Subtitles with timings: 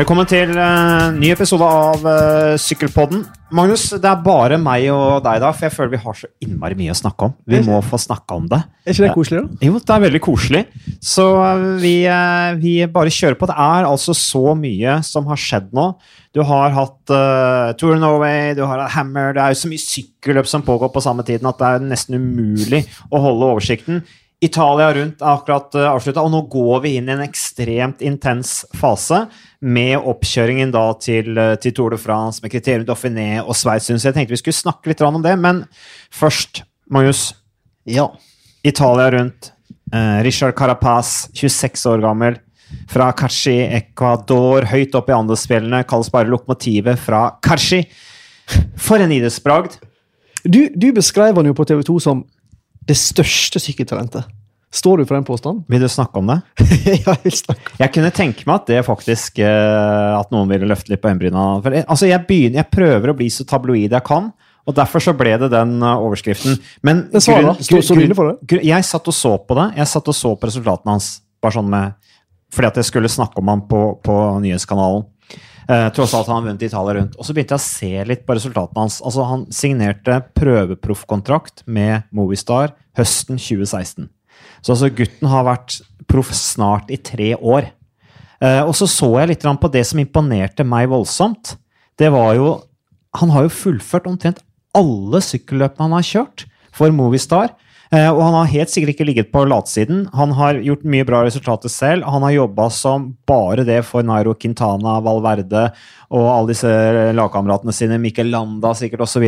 [0.00, 3.20] Velkommen til uh, ny episode av uh, Sykkelpodden.
[3.52, 6.78] Magnus, det er bare meg og deg da, for jeg føler vi har så innmari
[6.78, 7.34] mye å snakke om.
[7.44, 8.62] Vi må få snakke om det.
[8.86, 9.66] Er ikke det koselig, da?
[9.66, 10.62] Jo, det er veldig koselig.
[11.04, 11.92] Så uh, vi,
[12.62, 13.50] vi, bare kjører på.
[13.50, 15.90] Det er altså så mye som har skjedd nå.
[16.32, 17.12] Du har hatt
[17.76, 20.94] Tour of Norway, du har hatt Hammer Det er jo så mye sykkelløp som pågår
[20.94, 24.00] på samme tiden at det er nesten umulig å holde oversikten.
[24.40, 28.62] Italia rundt er akkurat uh, avslutta, og nå går vi inn i en ekstremt intens
[28.80, 29.26] fase
[29.60, 33.90] med oppkjøringen da til, uh, til Tour de France med Criterium Dauphiné og Sveits.
[33.92, 35.64] Jeg tenkte vi skulle snakke litt om det, men
[36.10, 37.30] først, Magnus.
[37.88, 38.08] Ja.
[38.64, 39.52] Italia rundt.
[39.92, 42.38] Eh, Richard Carapaz, 26 år gammel.
[42.90, 45.82] Fra Cachi, Ecuador, høyt oppe i Andesfjellene.
[45.90, 47.82] Kalles bare lokomotivet fra Cachi.
[48.78, 49.80] For en idrettsbragd!
[50.44, 52.22] Du, du beskrev han jo på TV 2 som
[52.88, 54.24] det største sykkeltalentet.
[54.70, 55.64] Står du for den påstanden?
[55.66, 56.36] Vil du snakke om det?
[56.86, 60.68] ja, jeg vil snakke Jeg kunne tenke meg at det faktisk uh, At noen ville
[60.70, 61.46] løfte litt på øyenbryna.
[61.82, 64.30] Altså, jeg, begynner, jeg prøver å bli så tabloid jeg kan.
[64.70, 66.60] Og Derfor så ble det den uh, overskriften.
[66.86, 68.36] Men det grunn, grunn, så grunn?
[68.46, 69.66] Grunn, jeg satt og så på det.
[69.80, 71.08] Jeg satt og så på resultatene hans.
[71.42, 71.96] Bare sånn med,
[72.54, 75.08] fordi at jeg skulle snakke om ham på, på nyhetskanalen.
[75.70, 77.18] Uh, tross alt han vunnet Italia rundt.
[77.18, 79.00] Og så begynte jeg å se litt på resultatene hans.
[79.02, 84.10] Altså Han signerte prøveproffkontrakt med Movistar høsten 2016.
[84.60, 87.70] Så altså gutten har vært proff snart i tre år.
[88.40, 91.56] Uh, og så så jeg litt på det som imponerte meg voldsomt.
[92.00, 92.60] Det var jo
[93.18, 94.38] Han har jo fullført omtrent
[94.70, 97.50] alle sykkelløpene han har kjørt for Movistar.
[97.90, 100.04] Uh, og han har helt sikkert ikke ligget på latsiden.
[100.14, 102.06] Han har gjort mye bra resultater selv.
[102.06, 105.64] Han har jobba som bare det for Nairo Quintana, Valverde
[106.06, 106.70] og alle disse
[107.18, 109.26] lagkameratene sine, Mikkel Landa sikkert osv.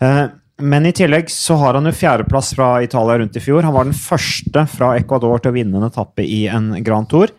[0.00, 3.64] Uh, men i tillegg så har han jo fjerdeplass fra Italia rundt i fjor.
[3.66, 7.32] Han var den første fra Ecuador til å vinne en etappe i en Grand Tour.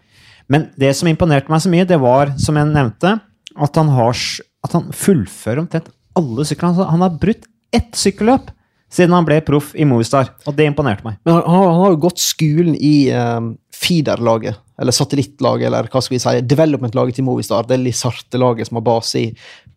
[0.52, 3.16] Men det som imponerte meg så mye, det var, som jeg nevnte,
[3.52, 4.24] at han, har,
[4.66, 6.90] at han fullfører omtrent alle syklene.
[6.92, 8.52] Han har brutt ett sykkelløp
[8.92, 11.20] siden han ble proff i Movistar, og det imponerte meg.
[11.24, 16.16] Men han, han har jo gått skolen i um, feeder-laget, eller satellittlaget, eller hva skal
[16.16, 17.68] vi si, development-laget til Movistar.
[17.70, 19.28] Det Lisarte-laget som har base i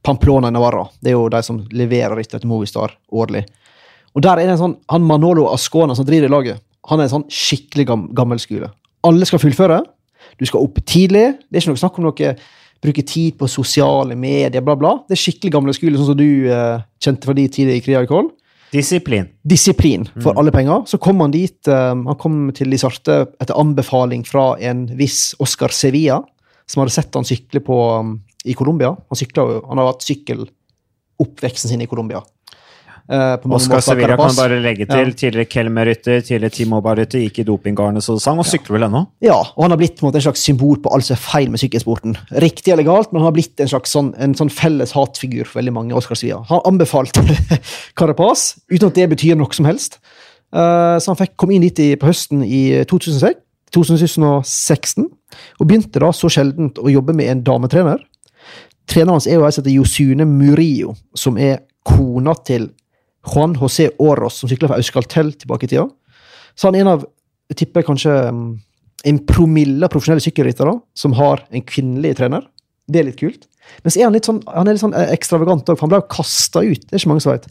[0.05, 0.87] Pamplona Navarra.
[1.01, 3.45] Det er jo de som leverer ryttere til Movistar årlig.
[4.15, 7.15] Og der er det en sånn, han Manolo Ascona som driver laget, han er en
[7.17, 8.69] sånn skikkelig gam, gammel skole.
[9.05, 9.81] Alle skal fullføre.
[10.41, 11.31] Du skal opp tidlig.
[11.49, 12.35] Det er ikke noe snakk om noe
[12.85, 14.99] bruke tid på sosiale medier, bla, bla.
[15.09, 18.29] Det er skikkelig gamle skole, sånn som du eh, kjente fra de tider i Kriarikol.
[18.75, 19.29] Disiplin.
[19.47, 20.39] Disiplin for mm.
[20.41, 20.85] alle penger.
[20.91, 21.61] Så kom han dit.
[21.71, 26.19] Um, han kom til de Sarte etter anbefaling fra en viss Oscar Sevilla,
[26.67, 28.91] som hadde sett han sykle på um, i Colombia.
[28.91, 32.25] Han, han har hatt sykkeloppveksten sin i Colombia.
[33.05, 35.11] Uh, Oscar Sevilla kan bare legge til.
[35.11, 35.17] Ja.
[35.21, 39.03] Tidligere Kelmer-rytter, tidligere Timoba-rytter, gikk i dopinggarnet så det sang, og sykler vel ennå?
[39.25, 41.53] Ja, og han har blitt en, måte, en, slags symbol på alt som er feil
[41.53, 42.17] med sykkelsporten.
[42.45, 45.61] Riktig eller galt, men han har blitt en slags sånn, en sånn felles hatfigur for
[45.61, 45.99] veldig mange.
[45.99, 46.41] Oscar Sevilla.
[46.49, 47.25] Han anbefalte
[47.99, 50.01] Carapaz, uten at det betyr noe som helst.
[50.55, 53.37] Uh, så han fikk kom inn dit i, på høsten i 2006,
[53.75, 55.11] 2016,
[55.61, 58.01] og begynte da så sjeldent å jobbe med en dametrener
[58.91, 62.69] Treneren hans er jo ei som heter Josune Murillo, som er kona til
[63.25, 65.87] Juan José Oros, som sykla fra Euskaltel tilbake i tida.
[66.55, 67.07] Så han er en av,
[67.51, 68.45] jeg tipper kanskje mm,
[69.11, 72.47] en promille av profesjonelle sykkelryttere som har en kvinnelig trener.
[72.91, 73.49] Det er litt kult.
[73.83, 75.95] Men så er han litt sånn, han er litt sånn eh, ekstravagant òg, for han
[75.95, 76.85] ble kasta ut.
[76.85, 77.49] Det er ikke mange som vet.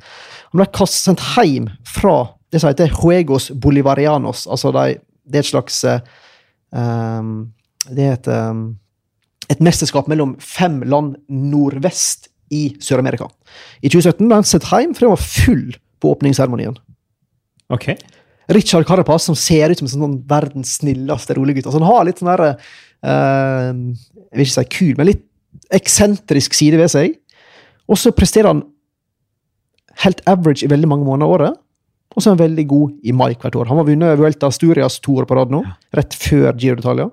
[0.51, 2.17] Han ble kastet, sendt hjem fra
[2.53, 4.45] det som heter Juegos Bolivarianos.
[4.45, 5.81] Altså de, det er et slags
[6.69, 7.35] um,
[7.90, 8.66] Det er et um,
[9.51, 13.28] et mesterskap mellom fem land nordvest i Sør-Amerika.
[13.81, 15.66] I 2017 ble han sett hjem fordi han var full
[16.03, 16.78] på åpningsseremonien.
[17.74, 17.97] Okay.
[18.53, 21.69] Richard Carapaz, som ser ut som en sånn verdens snilleste rolig gutt.
[21.69, 25.25] Altså, han har litt sånn derre uh, Jeg vil ikke si kul, men litt
[25.74, 27.18] eksentrisk side ved seg.
[27.88, 28.64] Og så presterer han
[30.03, 31.62] helt average i veldig mange måneder av året.
[32.14, 33.70] Og så er han veldig god i mai hvert år.
[33.70, 35.64] Han har vunnet Vuelta Asturias to år på rad nå,
[35.97, 37.09] rett før Giro d'Italia.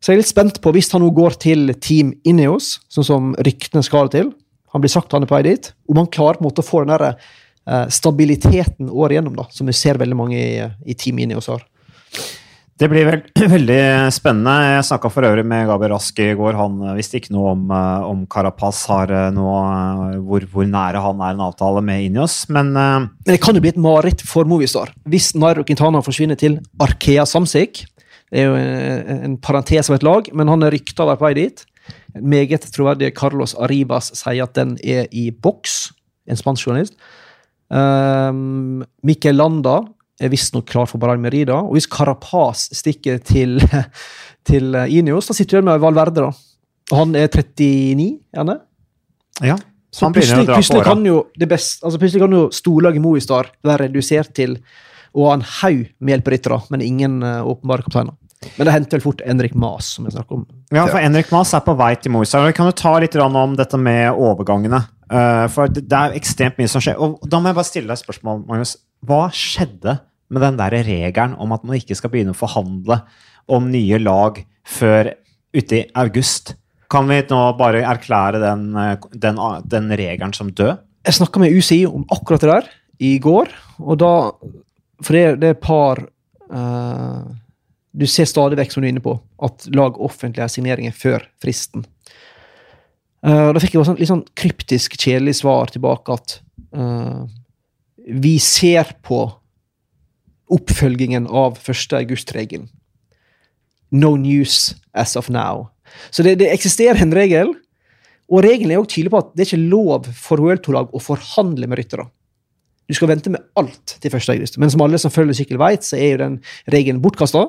[0.00, 3.30] Så jeg er litt spent på, hvis han nå går til Team Ineos, sånn som
[3.46, 4.32] ryktene skal til
[4.76, 5.70] Han blir sagt han er på vei dit.
[5.88, 7.14] Om han klarer på en måte å få den der,
[7.64, 11.64] uh, stabiliteten året igjennom, da, som vi ser veldig mange i, i Team Ineos har.
[12.76, 13.22] Det blir vel,
[13.56, 13.80] veldig
[14.12, 14.54] spennende.
[14.74, 16.58] Jeg snakka for øvrig med Gabi Rask i går.
[16.60, 21.24] Han eh, visste ikke noe om, eh, om Carapaz har noe, hvor, hvor, nære han
[21.24, 24.92] er en avtale med Ineos, men Men det kan jo bli et mareritt for Movistar.
[25.08, 27.86] Hvis Nairo Quintana forsvinner til Arkea Samsic,
[28.28, 31.22] det er jo en, en parentes av et lag, men han er rykta å være
[31.22, 31.64] på vei dit.
[32.22, 35.92] Meget troverdige Carlos Arribas sier at den er i boks.
[36.26, 36.96] En spansk journalist.
[37.68, 39.80] Um, Mikkel Landa
[40.22, 41.58] er visstnok klar for Baral Merida.
[41.60, 43.58] Og hvis Carapaz stikker til,
[44.48, 46.56] til Ineos, da sitter du med Valverde, da.
[46.92, 48.60] Og han er 39, gjerne.
[49.44, 49.56] Ja.
[49.96, 54.34] Så plutselig, plutselig kan jo det best, altså plutselig kan jo storlaget Movistar være redusert
[54.36, 54.58] til
[55.16, 58.16] å ha en haug med hjelperyttere, men ingen uh, åpenbare kapteiner.
[58.58, 60.44] Men det hendte vel fort Henrik Mas, som jeg snakker om.
[60.74, 62.50] Ja, for Henrik Maas er på vei til Moisar.
[62.52, 64.80] kan du ta litt om dette med overgangene.
[65.10, 66.98] Eh, for det, er ekstremt mye som skjer.
[66.98, 68.76] Og da må jeg bare stille deg et spørsmål, Magnus.
[69.06, 73.02] Hva skjedde med den der regelen om at man ikke skal begynne å forhandle
[73.48, 75.12] om nye lag før
[75.54, 76.56] ute i august?
[76.90, 79.38] Kan vi nå bare erklære den, eh, den,
[79.70, 80.78] den regelen som død?
[81.06, 83.48] Jeg snakka med UCI om akkurat det der i går,
[83.78, 84.12] og da
[85.04, 85.98] For det, er- det er et par
[86.50, 87.24] eh,
[87.96, 91.86] Du ser stadig vekk, som du er inne på, at lag offentliggjør signeringer før fristen.
[93.24, 96.38] Uh, da fikk jeg også et litt sånn kryptisk, kjedelig svar tilbake at
[96.76, 97.24] uh,
[98.06, 99.24] vi ser på
[100.52, 101.96] oppfølgingen av 1.
[101.98, 102.68] august-regelen.
[103.90, 105.70] No news as of now.
[106.10, 107.54] Så det, det eksisterer en regel,
[108.26, 111.68] og regelen er også tydelig på at det er ikke lov for OL2-lag å forhandle
[111.70, 112.06] med ryttere.
[112.86, 114.28] Du skal vente med alt til 1.
[114.34, 114.58] august.
[114.62, 116.36] Men som alle som følger sykkel vet, så er jo den
[116.70, 117.48] regelen bortkasta.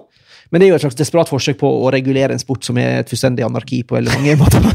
[0.49, 3.01] Men det er jo et slags desperat forsøk på å regulere en sport som er
[3.01, 4.67] et fullstendig anarki på veldig mange måter.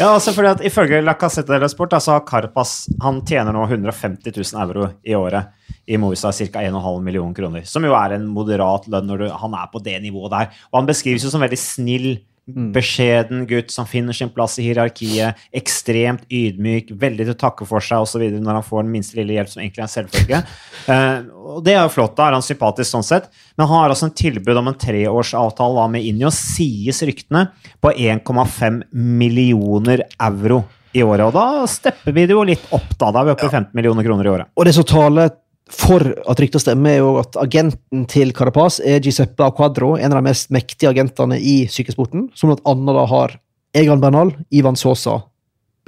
[0.00, 3.64] Ja, altså fordi at Ifølge La Cassette de Sport altså har Carpas han tjener nå
[3.66, 5.50] 150 000 euro i året
[5.90, 6.62] i Movistar, ca.
[6.62, 7.66] 1,5 million kroner.
[7.66, 10.52] Som jo er en moderat lønn når du, han er på det nivået der.
[10.70, 12.08] Og han beskrives jo som veldig snill,
[12.46, 15.38] beskjeden gutt som finner sin plass i hierarkiet.
[15.56, 18.24] Ekstremt ydmyk, veldig til å takke for seg osv.
[18.36, 20.40] når han får den minste lille hjelp, som egentlig er en selvfølge.
[20.88, 21.18] Uh,
[21.54, 23.30] og det er jo flott, da er han sympatisk sånn sett.
[23.56, 27.48] Men han har altså en tilbud om en treårsavtale da med Injo, sies ryktene,
[27.80, 30.64] på 1,5 millioner euro
[30.96, 31.28] i året.
[31.28, 33.12] Og da stepper vi det jo litt opp, da.
[33.12, 34.52] Da er vi oppe i 15 millioner kroner i året.
[34.56, 35.30] Og det som taler
[35.70, 40.18] for at ryktet stemmer, er jo at agenten til Carapaz er Giuseppe Aquadro, en av
[40.18, 43.36] de mest mektige agentene i sykkelsporten, som annet da har
[43.76, 45.20] Egan Bernal, Ivan Sosa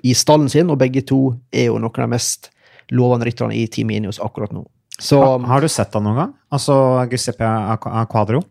[0.06, 2.50] i stallen sin, og begge to er jo noen av de mest
[2.94, 4.64] lovende rytterne i Team Inios akkurat nå.
[5.02, 6.32] Så Ha, har du sett han noen gang?
[6.52, 6.75] Altså
[7.11, 8.43] Giuseppe Aquadro?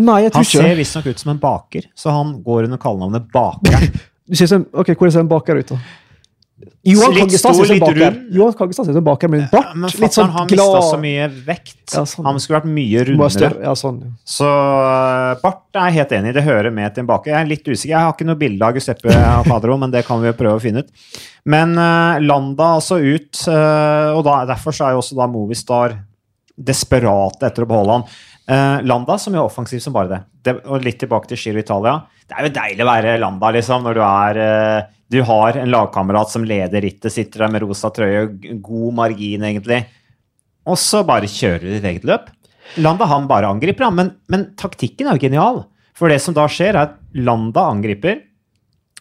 [0.00, 2.78] Nei, jeg tror ikke Han ser visstnok ut som en baker, så han går under
[2.78, 3.90] kallenavnet Bakeren.
[4.30, 5.76] Du ser som, ok, Hvordan ser en baker ut, da?
[6.82, 8.00] Johan Kaggestad ser ut som en litt baker.
[8.00, 8.34] rund.
[8.36, 9.72] Johan Kaggestad ser ut som en baker med bart.
[9.76, 11.76] Men litt sånn har mista så mye vekt.
[11.92, 12.26] Ja, sånn.
[12.28, 13.50] Han skulle vært mye rundere.
[13.64, 13.98] Ja, sånn.
[14.24, 16.36] Så uh, bart er jeg helt enig i.
[16.38, 17.34] Det hører med til en baker.
[17.34, 17.92] Jeg er litt usikker.
[17.92, 19.18] Jeg har ikke noe bilde av Giuseppe
[19.50, 21.18] Padro, men det kan vi jo prøve å finne ut.
[21.52, 25.98] Men uh, Landa altså ut, uh, og da, derfor så er jo også da Movistar
[26.60, 28.08] desperate etter å beholde han.
[28.50, 30.22] Uh, Landa som er offensiv som bare det.
[30.48, 30.56] det.
[30.66, 32.00] Og litt tilbake til Giro Italia.
[32.30, 35.72] Det er jo deilig å være Landa, liksom, når du er eh, Du har en
[35.72, 38.28] lagkamerat som leder rittet, sitter der med rosa trøye,
[38.62, 39.82] god margin, egentlig.
[40.70, 42.28] Og så bare kjører du ditt eget løp.
[42.78, 43.96] Landa han bare angriper, han.
[43.98, 45.62] Men, men taktikken er jo genial.
[45.98, 48.22] For det som da skjer, er at Landa angriper,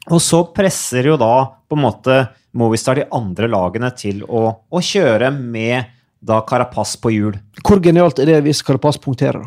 [0.09, 1.33] og så presser jo da
[1.69, 2.19] på en måte
[2.57, 7.37] Movistar de andre lagene til å, å kjøre med da Carapaz på hjul.
[7.61, 9.45] Hvor genialt er det hvis Carapaz punkterer?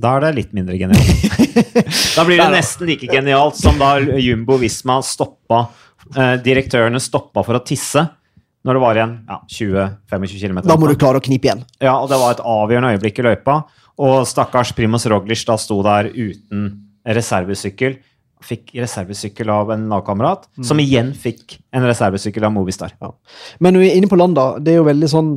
[0.00, 0.18] da?
[0.18, 1.24] Er det litt mindre genialt.
[2.16, 5.00] da blir det nesten like genialt som da Jumbo Visma
[5.50, 5.66] stoppa
[6.16, 8.06] eh, Direktørene stoppa for å tisse
[8.60, 10.58] når det var igjen ja, 20-25 km.
[10.68, 11.62] Da må du klare å knipe igjen.
[11.80, 13.54] Ja, og det var et avgjørende øyeblikk i løypa.
[14.04, 16.66] Og stakkars Primoz Roglic da sto der uten
[17.08, 17.96] reservesykkel.
[18.44, 22.92] Fikk reservesykkel av en lagkamerat, som igjen fikk en reservesykkel av Movistar.
[23.60, 25.32] Men når vi er inne på Landa, det er jo veldig sånn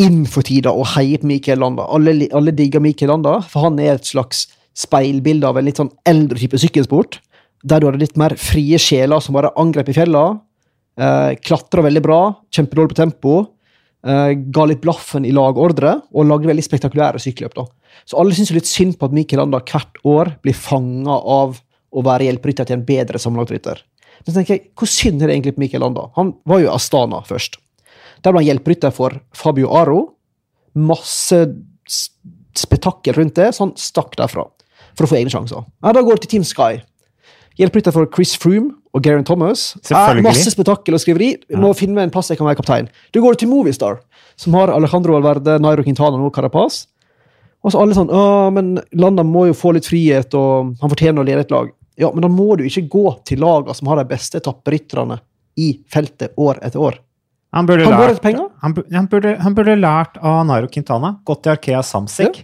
[0.00, 1.84] inn for tida å heie på Mikael Landa.
[1.92, 5.92] Alle, alle digger Mikael Landa, for han er et slags speilbilde av en litt sånn
[6.08, 7.20] eldre type sykkelsport.
[7.66, 10.24] Der du hadde litt mer frie sjeler som bare angrep i fjella.
[10.96, 12.20] Eh, Klatra veldig bra,
[12.54, 13.34] kjempedårlig på tempo.
[14.06, 17.54] Eh, ga litt blaffen i lagordre og lagde veldig spektakulære sykkelløp.
[17.54, 17.66] da.
[18.06, 21.60] Så alle syns litt synd på at Mikael Landa hvert år blir fanga av
[21.92, 23.82] å være hjelperytter til en bedre sammenlagtrytter.
[24.24, 26.10] Men så tenker jeg, hvor synd er det egentlig på Mikael Landa?
[26.16, 27.58] Han var jo Astana først.
[28.22, 30.00] Der ble han hjelperytter for Fabio Aro.
[30.76, 31.40] Masse
[32.56, 34.46] spetakkel rundt det, så han stakk derfra
[34.96, 35.66] for å få egne sjanser.
[35.82, 36.80] Ja, da går det til Team Sky.
[37.56, 39.70] Hjelperytter Chris Froome og Garen Thomas.
[39.88, 41.30] Ja, er masse spetakkel og skriveri.
[41.56, 42.88] Må finne meg en plass jeg kan være kaptein.
[43.12, 44.00] Du går til Movistar,
[44.36, 46.82] som har Alejandro Valverde, Nairo Quintana og Carapaz.
[47.64, 48.20] Og så alle sånn Å,
[48.54, 51.72] men Landa må jo få litt frihet, og han fortjener å lede et lag.
[51.98, 55.16] Ja, men da må du ikke gå til lagene som har de beste etapperytterne
[55.56, 56.98] i feltet år etter år.
[57.56, 58.20] Han burde, Han lært,
[58.60, 61.14] han, bu- han, burde, han burde lært av Nairo Quintana.
[61.24, 62.42] Gått til Arkea Samsic.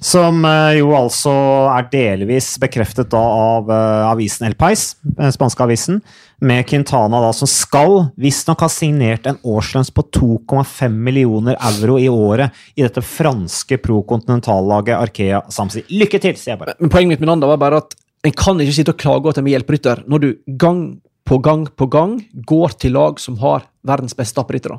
[0.00, 1.32] Som eh, jo altså
[1.70, 6.00] er delvis bekreftet da av eh, avisen El Pais, den spanske avisen,
[6.40, 12.08] med Quintana da som skal visstnok ha signert en årslønns på 2,5 millioner euro i
[12.08, 15.84] året i dette franske pro-kontinentallaget Arkea Samsi.
[15.92, 16.78] Lykke til, sier jeg bare.
[16.80, 19.38] Men poenget mitt med Nanda var bare at En kan ikke sitte og klage at
[19.40, 20.26] en hjelpe hjelperytter når du
[20.60, 20.80] gang
[21.24, 24.76] på gang på gang går til lag som har verdens beste appryttere.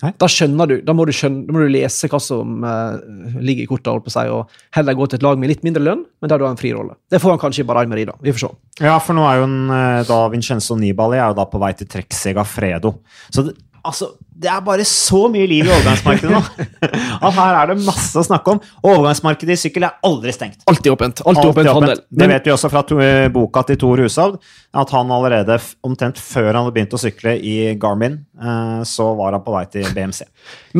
[0.00, 2.96] Da skjønner du, da må du, skjønne, da må du lese hva som uh,
[3.36, 5.82] ligger i kortet, holdt på seg, og heller gå til et lag med litt mindre
[5.84, 6.96] lønn, men der du har en fri rolle.
[7.12, 8.16] Det får han kanskje i Barraimeri, da.
[8.24, 8.52] Vi får se.
[8.80, 11.74] Ja, for nå er jo en, eh, da Vincenzo Nibali er jo da på vei
[11.76, 12.94] til Trexega Fredo.
[13.28, 14.10] Så det, altså,
[14.40, 16.40] det er bare så mye liv i overgangsmarkedet nå.
[17.26, 18.60] At her er det masse å snakke om.
[18.80, 20.62] Overgangsmarkedet i sykkel er aldri stengt.
[20.70, 21.22] Alltid åpent.
[21.24, 21.74] Alltid, åpent åpent.
[21.76, 22.02] handel.
[22.08, 23.00] Det vet vi også fra to,
[23.34, 24.40] boka til Tor Hushovd,
[24.82, 29.36] at han allerede omtrent før han hadde begynt å sykle i Garmin, eh, så var
[29.36, 30.24] han på vei til BMC.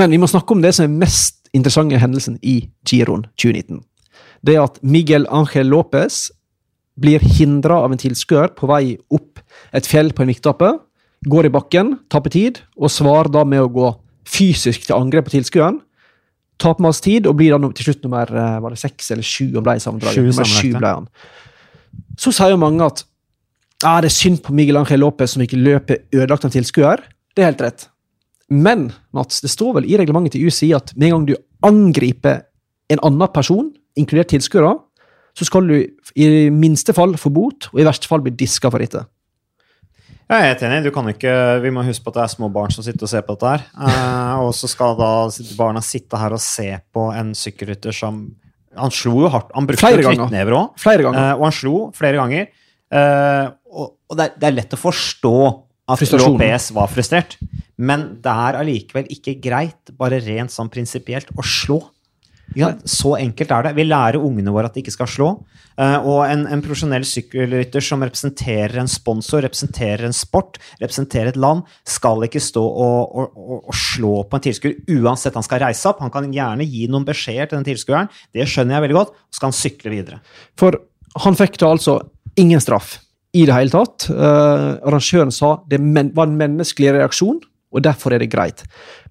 [0.01, 3.83] Men vi må snakke om det som er mest interessante hendelsen i Giron 2019.
[4.47, 6.29] Det er at Miguel Ángel López
[7.01, 9.41] blir hindra av en tilskuer på vei opp
[9.77, 10.73] et fjell på en viktappe,
[11.29, 13.93] går i bakken, taper tid, og svarer da med å gå
[14.29, 15.81] fysisk til angrep på tilskueren.
[16.61, 19.47] Taper masse tid og blir da til slutt nummer eh, var det seks eller sju
[19.55, 20.27] og ble i sammendraget.
[20.31, 21.09] Nummer sju ble han.
[22.21, 23.05] Så sier jo mange at
[23.85, 27.03] ah, det er synd på Miguel Ángel López som ikke løper ødelagt av tilskuer.
[27.35, 27.89] Det er helt rett.
[28.51, 31.35] Men Mats, det står vel i reglementet til UCI at med en gang du
[31.67, 32.45] angriper
[32.91, 34.75] en annen person, inkludert tilskuere,
[35.39, 35.77] så skal du
[36.19, 39.05] i minste fall få bot, og i verste fall bli diska for dette.
[40.31, 40.83] Jeg er helt enig.
[40.87, 41.33] Du kan ikke,
[41.65, 43.51] vi må huske på at det er små barn som sitter og ser på dette
[43.51, 43.65] her.
[43.83, 45.11] Eh, og så skal da
[45.59, 48.29] barna sitte her og se på en sykkelrytter som
[48.79, 49.49] Han slo jo hardt.
[49.57, 50.77] Han brukte knyttnever òg.
[50.79, 51.25] Flere ganger.
[51.25, 52.47] Eh, og han slo flere ganger.
[52.95, 55.37] Eh, og og det, er, det er lett å forstå
[55.91, 56.03] at.
[56.19, 57.37] Lopez var frustrert.
[57.81, 61.79] Men det er allikevel ikke greit, bare rent sånn prinsipielt, å slå.
[62.59, 63.77] Ja, så enkelt er det.
[63.79, 65.29] Vi lærer ungene våre at de ikke skal slå.
[65.81, 71.41] Eh, og en, en profesjonell sykkelrytter som representerer en sponsor, representerer en sport, representerer et
[71.41, 75.89] land, skal ikke stå og, og, og, slå på en tilskuer uansett han skal reise
[75.89, 76.03] opp.
[76.05, 79.41] Han kan gjerne gi noen beskjeder til den tilskueren, det skjønner jeg veldig godt, så
[79.41, 80.21] skal han sykle videre.
[80.61, 80.77] For
[81.25, 82.01] han fikk da altså
[82.39, 82.99] ingen straff
[83.37, 84.09] i det hele tatt.
[84.11, 88.65] Uh, arrangøren sa det var en menneskelig reaksjon, og derfor er det greit.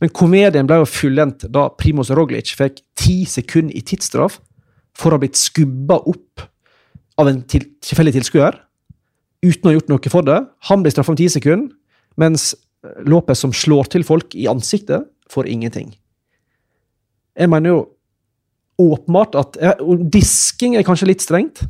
[0.03, 4.37] Men komedien ble jo fullendt da Primoz Roglic fikk ti sekunder i tidsstraff
[4.99, 6.43] for å ha blitt skubba opp
[7.19, 8.57] av en til, tilfeldig tilskuer
[9.43, 10.39] uten å ha gjort noe for det.
[10.69, 11.71] Han blir straffa med ti sekunder,
[12.19, 12.51] mens
[13.07, 15.91] Lopez, som slår til folk i ansiktet, får ingenting.
[17.39, 17.81] Jeg mener jo
[18.79, 19.73] åpenbart at ja,
[20.11, 21.61] Disking er kanskje litt strengt.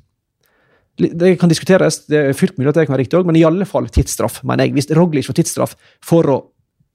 [0.99, 3.45] Det kan diskuteres, det er fullt mulig at det kan være riktig òg, men i
[3.47, 4.75] alle fall tidsstraff, mener jeg.
[4.77, 5.75] Hvis Roglic får tidsstraff
[6.05, 6.39] for å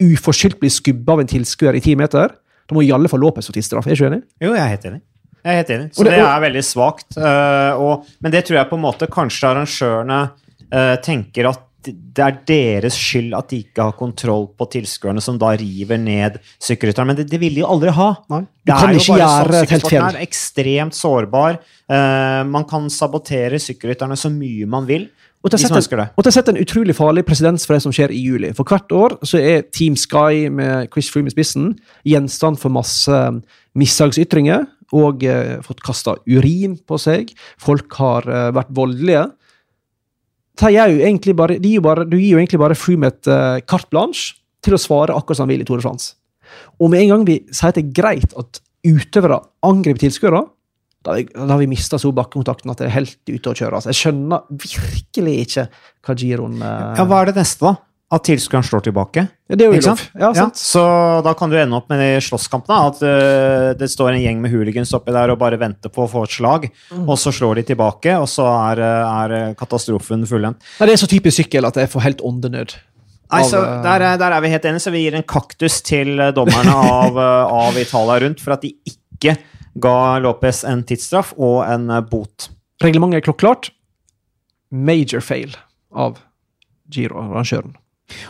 [0.03, 2.35] uforskyldt bli skubba av en tilskuer i ti meter,
[2.65, 3.87] da må i alle fall Lopez få tidsstraff.
[3.87, 4.23] Er du ikke enig?
[4.43, 5.03] Jo, jeg er helt enig.
[5.45, 5.93] Jeg er helt enig.
[5.93, 7.17] Så det- er veldig svakt.
[7.19, 10.31] øh, men det tror jeg på en måte kanskje arrangørene
[10.73, 11.61] øh, tenker at
[11.93, 16.39] det er deres skyld at de ikke har kontroll på tilskuerne som da river ned
[16.63, 17.11] sykkelrytteren.
[17.11, 18.15] Men det, det vil de jo aldri ha.
[18.33, 18.41] Nei.
[18.41, 21.59] Du Det kan er ikke bare gjøre sånn et er ekstremt sårbar.
[21.91, 25.11] Uh, man kan sabotere sykkelrytterne så mye man vil.
[25.45, 28.55] Og det De har sett en, utrolig farlig presedens for det som skjer i juli.
[28.57, 31.75] For hvert år så er Team Sky med Chris Froome i spissen
[32.09, 33.19] gjenstand for masse
[33.77, 37.33] mishagsytringer og eh, fått kasta urin på seg.
[37.61, 39.27] Folk har eh, vært voldelige.
[40.55, 44.77] Jo bare, gir bare, du gir jo egentlig bare Froome et uh, carte blanche til
[44.77, 46.13] å svare akkurat som han vil i Tore Frans.
[46.79, 50.45] Og med en gang vi sier at det er greit at utøvere angriper tilskuere,
[51.05, 53.77] da har vi, vi mista så bakkekontakten at det er helt ute å kjøre.
[53.77, 55.67] Altså, jeg skjønner virkelig ikke
[56.07, 57.75] hva giroen eh, Ja, hva er det neste, da?
[58.15, 59.25] At tilskueren slår tilbake?
[59.51, 60.03] ja, Det er jo Ikke sant?
[60.21, 60.59] Ja, sant.
[60.61, 60.83] så
[61.27, 62.77] da kan du ende opp med de slåsskampene.
[62.93, 66.11] At uh, det står en gjeng med hooligans oppi der og bare venter på å
[66.13, 66.69] få et slag.
[66.93, 67.09] Mm.
[67.09, 70.63] Og så slår de tilbake, og så er, øh, er katastrofen fullendt.
[70.79, 72.77] Det er så typisk sykkel at jeg får helt åndenød.
[73.35, 75.81] Nei, så eh, der, er- der er vi helt enige, så vi gir en kaktus
[75.83, 79.35] til dommerne av, av Italia rundt for at de ikke
[79.83, 82.51] ga Lopez en tidsstraff og en bot.
[82.85, 83.73] Reglementet er klokkeklart.
[84.71, 85.57] Major fail
[85.95, 86.21] av
[86.95, 87.75] Giro-arrangøren.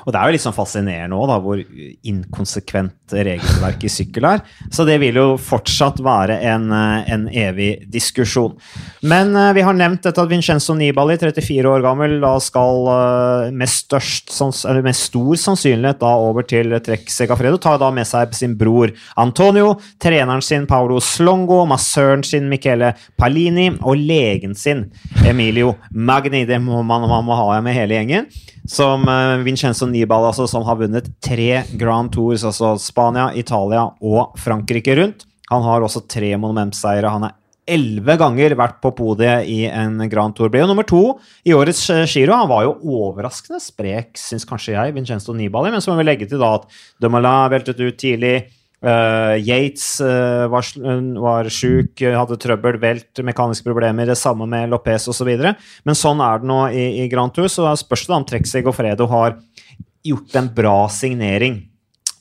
[0.07, 1.61] Og det er jo litt sånn fascinerende òg, hvor
[2.07, 4.43] inkonsekvent regelverket i sykkel er.
[4.73, 8.55] Så det vil jo fortsatt være en, eh, en evig diskusjon.
[9.03, 13.51] Men uh, vi har nevnt dette at Vincenzo Nibali, 34 år gammel, da skal uh,
[13.51, 17.59] med, størst, sans, eller med stor sannsynlighet da over til Trekk Segafredo.
[17.61, 23.71] Tar da med seg sin bror Antonio, treneren sin Paolo Slongo, massøren sin Michele Palini
[23.83, 24.87] og legen sin
[25.27, 26.47] Emilio Magni.
[26.49, 28.31] Det må man, man må ha med hele gjengen.
[28.65, 34.39] Som eh, Vincenzo Nibal, altså, som har vunnet tre Grand Tours, altså Spania, Italia og
[34.41, 35.27] Frankrike rundt.
[35.51, 37.11] Han har også tre monumentseiere.
[37.13, 37.37] Han er
[37.69, 40.51] elleve ganger vært på podiet i en Grand Tour.
[40.53, 41.03] Ble jo nummer to
[41.45, 42.37] i årets eh, Giro.
[42.37, 45.73] Han var jo overraskende sprek, syns kanskje jeg, Vincenzo Nibali.
[45.75, 46.69] Men så må vi legge til da at
[47.03, 48.37] Dumoulin veltet ut tidlig.
[48.85, 50.67] Uh, Yates uh, var,
[51.25, 54.11] var sjuk, hadde trøbbel, velt, mekaniske problemer.
[54.11, 55.31] Det samme med Lopez osv.
[55.41, 57.49] Men sånn er det nå i, i Grand Tour.
[57.49, 59.39] Så spørs det om Trexig og Fredo har
[60.05, 61.63] gjort en bra signering.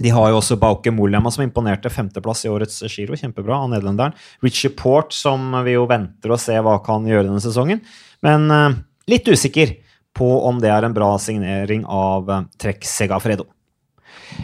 [0.03, 3.15] De har jo også Bauke Mollema, som imponerte femteplass i årets Giro.
[3.19, 4.15] Kjempebra av nederlenderen.
[4.43, 7.83] Richie Port, som vi jo venter å se hva kan gjøre denne sesongen.
[8.25, 8.71] Men uh,
[9.11, 9.77] litt usikker
[10.15, 13.47] på om det er en bra signering av uh, Trek Segafredo.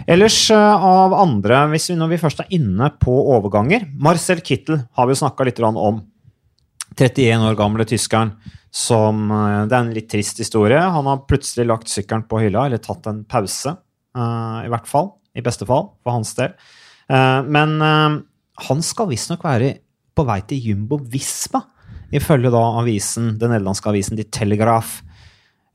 [0.10, 4.82] Ellers uh, av andre, hvis vi, når vi først er inne på overganger Marcel Kittel
[4.98, 6.02] har vi jo snakka litt om.
[7.00, 8.34] 31 år gamle tyskeren
[8.74, 10.80] som uh, Det er en litt trist historie.
[10.80, 13.76] Han har plutselig lagt sykkelen på hylla, eller tatt en pause,
[14.18, 15.14] uh, i hvert fall.
[15.38, 16.56] I beste fall, for hans del.
[17.54, 17.76] men
[18.66, 19.70] han skal visstnok være
[20.18, 21.62] på vei til Jumbo Visma,
[22.12, 25.00] ifølge da avisen, den nederlandske avisen De Telegraph.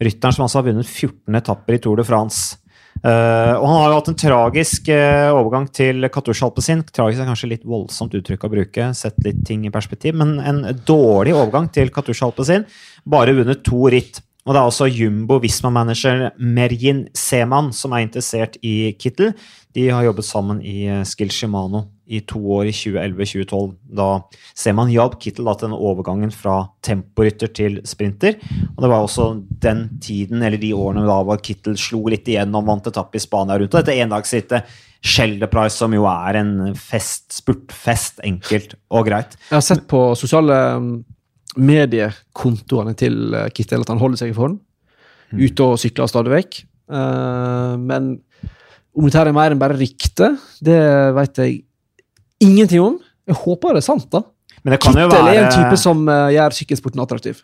[0.02, 2.58] Rytteren som altså har vunnet 14 etapper i Tour de France.
[3.02, 6.84] Uh, og han har jo hatt en tragisk uh, overgang til Katusha Alpezin.
[6.88, 10.62] Tragisk er kanskje litt voldsomt uttrykk å bruke, sett litt ting i perspektiv, men en
[10.86, 12.64] dårlig overgang til Katusha Alpezin.
[13.04, 14.22] Bare vunnet to ritt.
[14.44, 19.32] Og det er også Jumbo Visma-manager Merjin Seman som er interessert i Kittel.
[19.74, 23.70] De har jobbet sammen i eh, Skill Shimano i to år, i 2011-2012.
[23.96, 24.08] Da
[24.52, 28.36] Seman hjalp Kittel til denne overgangen fra temporytter til sprinter.
[28.74, 29.30] Og det var også
[29.64, 33.56] den tiden, eller de årene da hvor Kittel slo litt igjennom, vant etappe i Spania
[33.56, 33.72] rundt.
[33.72, 34.68] Og dette endagsrittet
[35.04, 39.36] Shelder Price, som jo er en fest, spurtfest, enkelt og greit.
[39.48, 40.94] Jeg har sett på sosiale mm,
[41.60, 44.58] mediekontoene til eh, Kittel at han holder seg i form.
[45.32, 45.40] Mm.
[45.46, 46.60] Ute og sykler stadig vekk.
[46.84, 48.12] Uh, men
[48.94, 50.78] om dette er mer enn bare rykte, det
[51.16, 51.56] vet jeg
[52.44, 52.98] ingenting om.
[53.24, 54.22] Jeg håper det er sant, da.
[54.64, 55.32] Kittel være...
[55.32, 57.40] er en type som uh, gjør sykkelsporten attraktiv.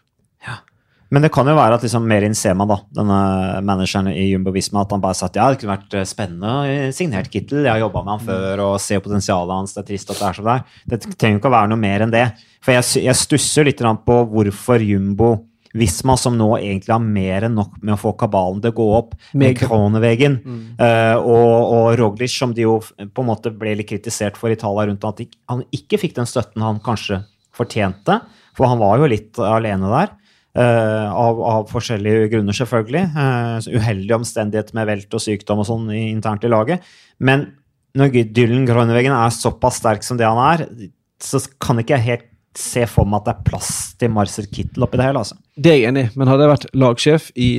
[1.10, 3.18] Men det kan jo være at liksom Merin Sema, da, denne
[3.66, 7.32] manageren i Jumbo Visma, at han bare sa at ja, det kunne vært spennende signert
[7.32, 10.20] Kittel, jeg har jobba med han før og ser potensialet hans, det er trist at
[10.20, 10.80] det er som det er.
[10.92, 12.26] Det trenger ikke å være noe mer enn det.
[12.62, 15.32] For jeg, jeg stusser litt på hvorfor Jumbo
[15.72, 18.86] Visma, som nå egentlig har mer enn nok med å få kabalen til å gå
[18.96, 20.62] opp, med Kronevegen mm.
[20.80, 24.88] uh, og, og Roglic, som de jo på en måte ble litt kritisert for Italia
[24.90, 27.22] rundt, at han ikke fikk den støtten han kanskje
[27.54, 28.18] fortjente.
[28.58, 30.10] For han var jo litt alene der.
[30.50, 33.04] Uh, av, av, forskjellige grunner, selvfølgelig.
[33.14, 36.88] Uh, uheldige omstendigheter med velt og sykdom og sånn internt i laget.
[37.22, 37.46] Men
[37.98, 40.66] når Dylan Groenewegen er såpass sterk som det han er,
[41.22, 42.26] så kan ikke jeg helt
[42.58, 45.22] se for meg at det er plass til Marcel Kittel oppi det hele.
[45.22, 45.38] altså.
[45.54, 47.50] Det er jeg enig i, men hadde jeg vært lagsjef i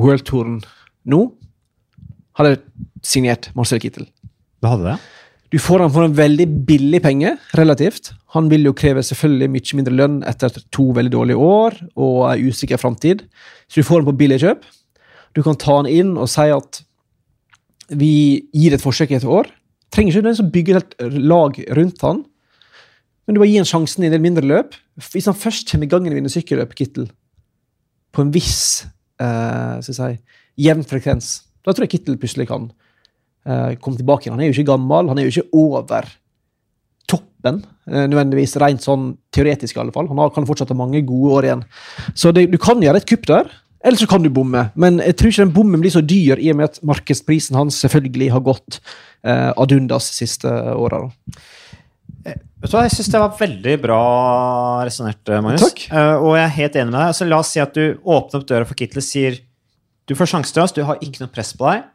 [0.00, 0.58] World Touren
[1.10, 1.20] nå,
[2.38, 2.62] hadde jeg
[3.06, 4.08] signert Marcel Kittel.
[4.60, 4.96] Det hadde det?
[5.50, 8.12] Du får han for en veldig billig penge, relativt.
[8.36, 12.44] Han vil jo kreve selvfølgelig mye mindre lønn etter to veldig dårlige år og ei
[12.46, 13.24] usikker framtid,
[13.66, 14.62] så du får han på billig kjøp.
[15.34, 16.82] Du kan ta han inn og si at
[17.90, 18.12] vi
[18.54, 19.50] gir et forsøk i et år.
[19.90, 22.22] Trenger ikke den som bygger et lag rundt han.
[23.26, 24.76] Men du bare gir han sjansen i en del mindre løp.
[25.10, 27.08] Hvis han først kommer i gang i å vinne sykkelløp, Kittel,
[28.14, 28.84] på en viss
[29.22, 30.12] eh, si,
[30.62, 32.70] jevn frekvens, da tror jeg Kittel plutselig kan
[33.46, 34.36] eh, komme tilbake igjen.
[34.36, 36.08] Han er jo ikke gammel, han er jo ikke over
[37.10, 40.08] toppen, eh, nødvendigvis rent sånn teoretisk i alle fall.
[40.10, 41.66] Han har, kan fortsatt ha mange gode år igjen.
[42.14, 43.50] Så det, du kan gjøre et kupp der.
[43.80, 46.50] Eller så kan du bomme, men jeg tror ikke den bommen blir så dyr i
[46.52, 48.76] og med at markedsprisen hans selvfølgelig har gått
[49.24, 51.06] eh, ad undas siste åra.
[52.60, 54.00] Vet du hva, Jeg syns det var veldig bra
[54.84, 55.64] resonnert, eh, Magnus.
[55.64, 55.86] Takk.
[55.88, 57.06] Uh, og jeg er helt enig med deg.
[57.14, 59.40] Altså, la oss si at du åpner opp døra for Kittles sier
[60.10, 61.86] du får sjansen til oss, du har ikke noe press på deg.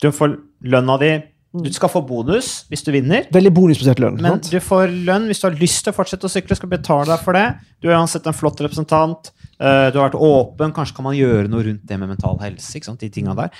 [0.00, 1.12] Du får lønna di
[1.54, 3.28] Du skal få bonus hvis du vinner.
[3.30, 4.18] Veldig bonusbasert lønn.
[4.18, 4.50] Men sant?
[4.50, 6.56] du får lønn hvis du har lyst til å fortsette å sykle.
[6.58, 7.44] skal betale deg for det.
[7.78, 9.30] Du har uansett en flott representant.
[9.54, 10.74] Uh, du har vært åpen.
[10.74, 12.72] Kanskje kan man gjøre noe rundt det med mental helse.
[12.74, 13.54] ikke sant, de tingene der.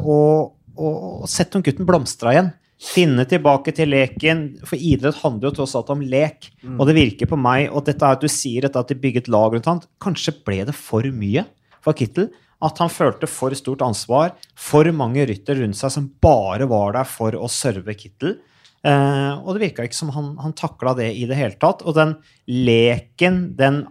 [0.00, 2.54] Og, og, og sett om gutten blomstra igjen.
[2.84, 4.44] Finne tilbake til leken.
[4.66, 6.50] For idrett handler jo tross alt om lek.
[6.64, 6.78] Mm.
[6.78, 9.30] Og det virker på meg, og dette er at du sier dette at de bygget
[9.32, 11.46] lag rundt han, Kanskje ble det for mye
[11.84, 12.30] for Kittel?
[12.64, 14.34] At han følte for stort ansvar.
[14.56, 18.38] For mange rytter rundt seg som bare var der for å serve Kittel.
[18.84, 21.84] Eh, og det virka ikke som han, han takla det i det hele tatt.
[21.84, 22.16] Og den
[22.48, 23.82] leken, den,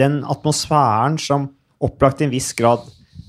[0.00, 2.84] den atmosfæren som opplagt i en viss grad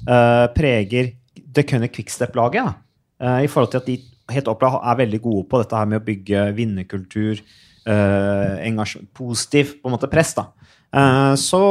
[0.07, 1.13] eh, preger
[1.51, 2.77] det kunne Quickstep-laget,
[3.21, 3.97] eh, i forhold til at de
[4.31, 7.41] helt opplagt er veldig gode på dette her med å bygge vinnerkultur,
[7.85, 8.83] eh,
[9.17, 10.33] positiv på en måte press.
[10.33, 10.47] da.
[10.91, 11.63] Eh, så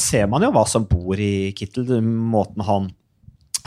[0.00, 2.88] ser man jo hva som bor i Kittel, måten han,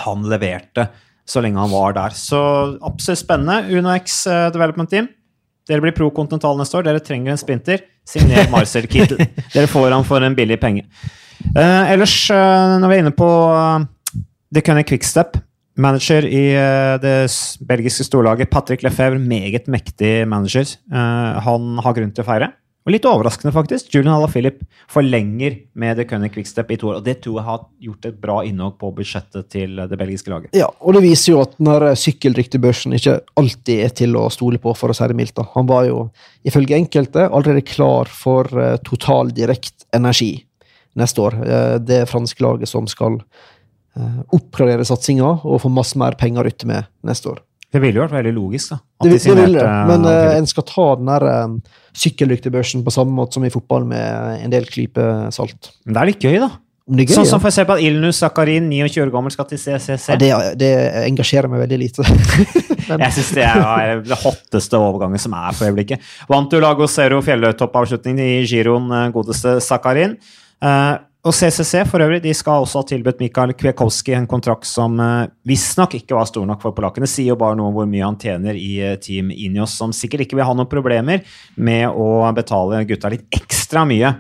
[0.03, 0.89] han leverte
[1.27, 2.15] så lenge han var der.
[2.15, 2.39] Så
[2.85, 3.67] absolutt spennende.
[3.67, 5.09] UnoX eh, Development Team.
[5.67, 6.87] Dere blir pro kontinental neste år.
[6.87, 7.83] Dere trenger en sprinter.
[8.07, 9.19] Signer Marcel Kittel.
[9.55, 10.85] Dere får han for en billig penge.
[11.51, 13.27] Eh, ellers, eh, når vi er inne på
[14.55, 15.35] The Cunning Quickstep
[15.77, 16.45] Manager i
[17.03, 17.17] det
[17.69, 20.71] belgiske storlaget, Patrick Lefebvre, meget mektig manager.
[20.89, 22.49] Eh, han har grunn til å feire.
[22.87, 23.89] Og litt overraskende, faktisk.
[23.91, 27.01] Julian Alaphilippe forlenger med The Cunning Quickstep i to år.
[27.01, 30.55] Og det tror jeg har gjort et bra innhogg på budsjettet til det belgiske laget.
[30.55, 34.61] Ja, og det viser jo at den der sykkelryktebørsen ikke alltid er til å stole
[34.63, 35.43] på, for å si det mildt.
[35.57, 36.05] Han var jo,
[36.47, 40.37] ifølge enkelte, allerede klar for uh, total direkt energi
[40.97, 41.37] neste år.
[41.43, 46.47] Eh, det franske laget som skal eh, oppgradere satsinga og få masse mer penger å
[46.49, 47.43] rutte med neste år.
[47.73, 48.77] Det ville jo vært veldig logisk, da.
[48.79, 51.57] at Det, de det vil det, signerte men uh, en skal ta den der um,
[51.99, 55.03] sykkellyktebørsen på samme måte som i fotball, med en del klype
[55.35, 55.73] salt.
[55.83, 56.53] Men det er litt gøy, da.
[56.87, 60.13] Gøy, Sånn som for eksempel at Ilnus Zakarin, 29 år gammel, skal til CCC.
[60.13, 60.29] Ja, det,
[60.61, 60.69] det
[61.01, 62.05] engasjerer meg veldig lite.
[62.87, 66.05] Jeg syns det er det hotteste overgangen som er for øyeblikket.
[66.31, 70.15] Vant jo Lago Zero fjelltoppavslutning i giroen, eh, godeste Zakarin.
[70.63, 70.93] Eh,
[71.27, 75.27] og CCC for øvrig, de skal også ha tilbudt Mikael Kwiatkowski en kontrakt som uh,
[75.47, 77.09] visstnok ikke var stor nok for polakkene.
[77.09, 80.23] Sier jo bare noe om hvor mye han tjener i eh, Team Ineos, som sikkert
[80.23, 84.13] ikke vil ha noen problemer med å betale gutta litt ekstra mye.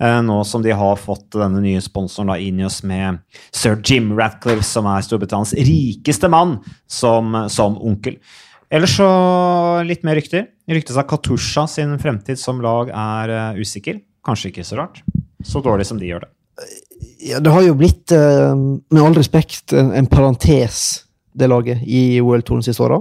[0.00, 4.66] eh, nå som de har fått denne nye sponsoren da, Ineos med sir Jim Ratcliffe,
[4.66, 8.18] som er Storbritannias rikeste mann, som, som onkel.
[8.70, 9.08] Ellers så
[9.82, 10.50] litt mer rykter.
[10.70, 14.04] Ryktes at Katusha sin fremtid som lag er eh, usikker.
[14.26, 15.00] Kanskje ikke så rart.
[15.42, 16.34] Så dårlig som de gjør det.
[17.20, 21.04] Ja, det har jo blitt, eh, med all respekt, en, en parentes,
[21.36, 23.00] det laget, i World Touren siste åra.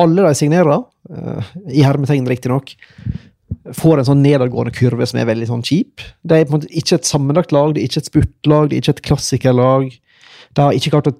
[0.00, 2.74] Alle de signerer, eh, i hermetegn riktignok,
[3.76, 6.04] får en sånn nedadgående kurve som er veldig sånn kjip.
[6.24, 8.76] Det er på en måte ikke et sammenlagt lag, det er ikke et spurtlag, det
[8.76, 9.90] er ikke et klassikerlag.
[10.56, 11.16] De har ikke klart å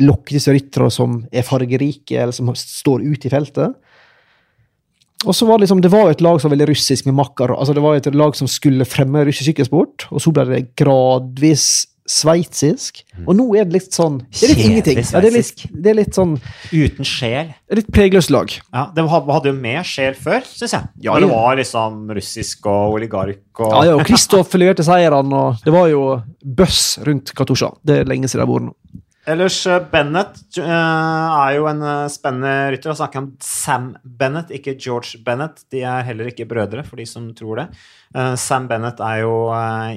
[0.00, 3.76] lokke disse ryttere som er fargerike, eller som står ut i feltet.
[5.24, 7.54] Og så var det liksom, det var et lag som var veldig russisk med makker,
[7.56, 11.86] Altså det var et lag som skulle fremme russisk sykkelsport, og så ble det gradvis
[12.04, 13.00] sveitsisk.
[13.24, 14.98] Og nå er det litt sånn Det er litt ingenting.
[15.00, 16.34] Ja, det, er litt, det er litt sånn
[16.68, 17.54] Uten sjel.
[17.72, 18.52] litt pregløst lag.
[18.74, 20.90] Ja, Det hadde jo mer sjel før, syns jeg.
[21.06, 25.32] Ja, Når det var liksom russisk og oligark og Ja, ja, og Kristoff leverte seierne,
[25.32, 26.04] og det var jo
[26.44, 27.72] bøss rundt Katusha.
[27.84, 28.76] Det er lenge siden det har vært nå.
[29.24, 32.92] Ellers, eh, Bennett eh, er jo en eh, spennende rytter.
[32.92, 35.62] Da snakker om Sam Bennett, ikke George Bennett.
[35.72, 37.68] De er heller ikke brødre, for de som tror det.
[38.38, 39.48] Sam Bennett er jo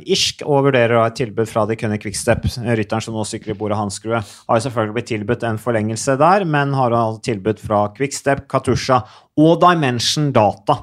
[0.10, 2.48] irsk og vurderer da et tilbud fra The kunne Quickstep.
[2.66, 6.48] Rytteren som nå sykler i bordet Hanskrue, har jo selvfølgelig blitt tilbudt en forlengelse der,
[6.50, 9.04] men har altså tilbud fra Quickstep, Katusha
[9.38, 10.80] og Dimension Data.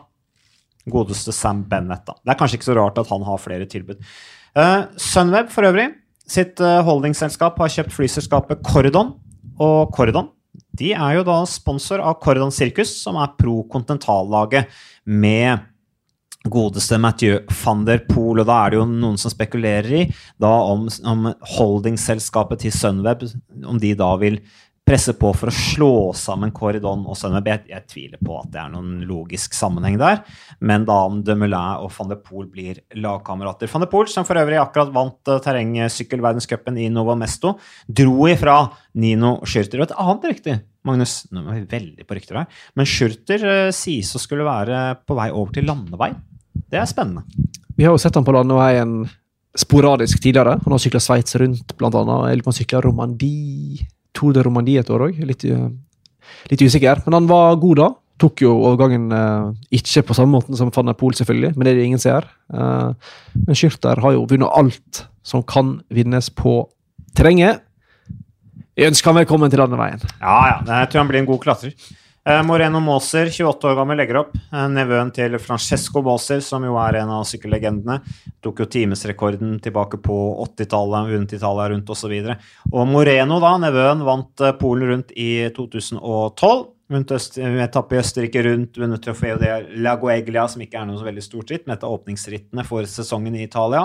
[0.95, 2.15] Godeste Sam Bennett, da.
[2.23, 3.99] Det er kanskje ikke så rart at han har flere tilbud.
[5.11, 5.89] Sunweb for øvrig,
[6.29, 9.15] sitt eh, holdingselskap har kjøpt flyselskapet Cordon.
[9.63, 10.31] Og Cordon
[10.75, 14.71] de er jo da sponsor av Cordon Circus, som er pro kontinentallaget
[15.07, 15.63] med
[16.51, 18.43] godeste Mathieu van der Poel.
[18.43, 20.05] Og da er det jo noen som spekulerer i
[20.43, 23.27] da om, om holdingselskapet til Sunweb,
[23.65, 24.41] om de da vil
[24.85, 27.49] presse på for å slå sammen Corridon og Sunweb.
[27.71, 30.21] Jeg, tviler på at det er noen logisk sammenheng der.
[30.61, 33.71] Men da om Demoulin og van de Poel blir lagkamerater.
[33.73, 37.55] Van de Poel, som for øvrig akkurat vant uh, terrengsykkelverdenscupen i Novo Mesto,
[37.89, 38.59] dro ifra
[39.01, 39.81] Nino Schürter.
[39.81, 43.73] Og et annet rykte, Magnus, nå er vi veldig på rykter her, men Schürter uh,
[43.75, 46.13] sies å skulle være på vei over til landevei.
[46.69, 47.25] Det er spennende.
[47.75, 49.01] Vi har jo sett han på landeveien
[49.59, 50.59] sporadisk tidligere.
[50.61, 52.33] Han har sykla Sveits rundt, blant annet.
[52.33, 55.21] eller man sykler Romandie Tour de Romandie et år òg.
[55.27, 55.69] Litt, uh,
[56.51, 57.03] litt usikker.
[57.07, 57.91] Men han var god da.
[58.23, 61.75] Tok jo overgangen uh, ikke på samme måten som van der Poel, selvfølgelig, men det
[61.75, 62.29] er det ingen ser.
[62.53, 62.95] Uh,
[63.41, 66.61] men Schürter har jo vunnet alt som kan vinnes på
[67.17, 67.65] terrenget.
[68.75, 70.03] Jeg ønsker han velkommen til landeveien.
[70.21, 70.57] Ja, ja.
[70.81, 71.75] Jeg tror han blir en god klatrer.
[72.29, 74.31] Eh, Moreno Moser, 28 år gammel, legger opp.
[74.35, 77.99] Eh, nevøen til Francesco Moser, som jo er en av sykkellegendene.
[78.41, 82.15] Tok jo timesrekorden tilbake på 80-tallet, vunnet Italia rundt osv.
[82.23, 86.65] Og, og Moreno, da, nevøen, vant eh, Polen rundt i 2012.
[86.95, 89.53] Vunnet etappe i Østerrike rundt, vunnet Trofeo de
[89.85, 93.37] Lagoeglia, som ikke er noe så veldig stort ritt, men et av åpningsrittene for sesongen
[93.37, 93.85] i Italia.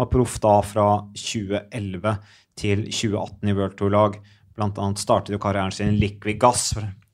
[0.00, 2.16] Var proff da fra 2011
[2.56, 4.20] til 2018 i World Tour-lag.
[4.56, 6.70] Blant annet startet jo karrieren sin i Liquid Gass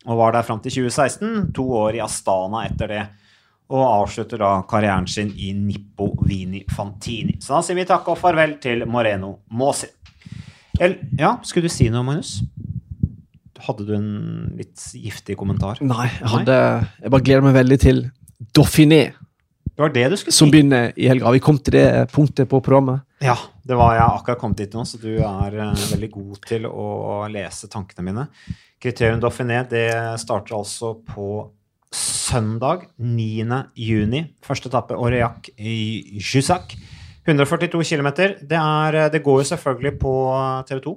[0.06, 1.50] og var der fram til 2016.
[1.56, 3.02] To år i Astana etter det.
[3.70, 7.36] Og avslutter da karrieren sin i Nippo Vini Fantini.
[7.42, 9.86] Så da sier vi takk og farvel til Moreno Mosi.
[10.80, 12.38] Ja, skulle du si noe, Magnus?
[13.60, 14.12] Hadde du en
[14.56, 15.78] litt giftig kommentar?
[15.84, 16.56] Nei, jeg, hadde,
[17.02, 18.00] jeg bare gleder meg veldig til
[18.56, 19.02] Dauphiné,
[19.76, 20.38] Det var det du skulle si?
[20.38, 21.30] som begynner i helga.
[21.36, 23.04] Vi kom til det punktet på programmet.
[23.20, 23.36] Ja,
[23.68, 27.28] det var jeg akkurat kommet dit nå, så du er eh, veldig god til å
[27.30, 28.26] lese tankene mine.
[28.80, 29.88] Kriterium Dauphiné det
[30.22, 31.26] starter altså på
[31.92, 33.44] søndag 9.
[33.76, 34.22] juni.
[34.46, 36.76] Første etappe Aureac i Jussac.
[37.26, 38.08] 142 km.
[38.40, 40.12] Det, er, det går jo selvfølgelig på
[40.68, 40.94] TV 2,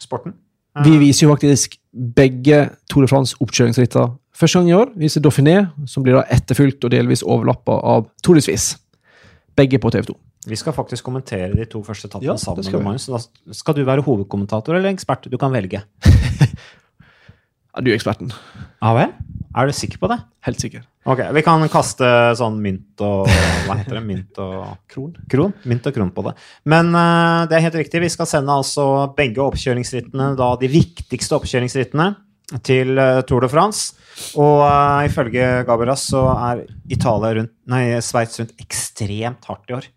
[0.00, 0.36] Sporten.
[0.84, 1.78] Vi viser jo faktisk
[2.14, 4.92] begge Tour de France-oppkjøringsritter første gang i år.
[5.00, 5.56] Viser Dauphiné,
[5.88, 8.76] som blir da etterfulgt og delvis overlappa av Tour de Suisse.
[9.56, 10.12] Begge på TV2.
[10.46, 12.62] Vi skal faktisk kommentere de to første etappene Ja, sammen.
[12.62, 12.84] skal.
[12.84, 13.30] Magnus.
[13.56, 15.26] Skal du være hovedkommentator eller ekspert.
[15.32, 15.80] Du kan velge.
[17.76, 18.30] Du er eksperten.
[18.80, 19.10] Ja vel?
[19.56, 20.16] Er du sikker på det?
[20.46, 20.84] Helt sikker.
[21.08, 22.06] Ok, Vi kan kaste
[22.38, 23.28] sånn mynt og
[23.66, 24.02] Hva heter det?
[24.04, 25.10] Mynt og Kron.
[25.32, 25.52] Kron?
[25.68, 26.32] Mynt og kron på det.
[26.68, 28.02] Men uh, det er helt riktig.
[28.04, 28.86] Vi skal sende altså
[29.16, 32.08] begge oppkjøringsrittene, da de viktigste oppkjøringsrittene,
[32.64, 33.96] til uh, Tour de France.
[34.40, 39.92] Og uh, ifølge Gaberas så er Italia rundt, nei, Sveits rundt ekstremt hardt i år.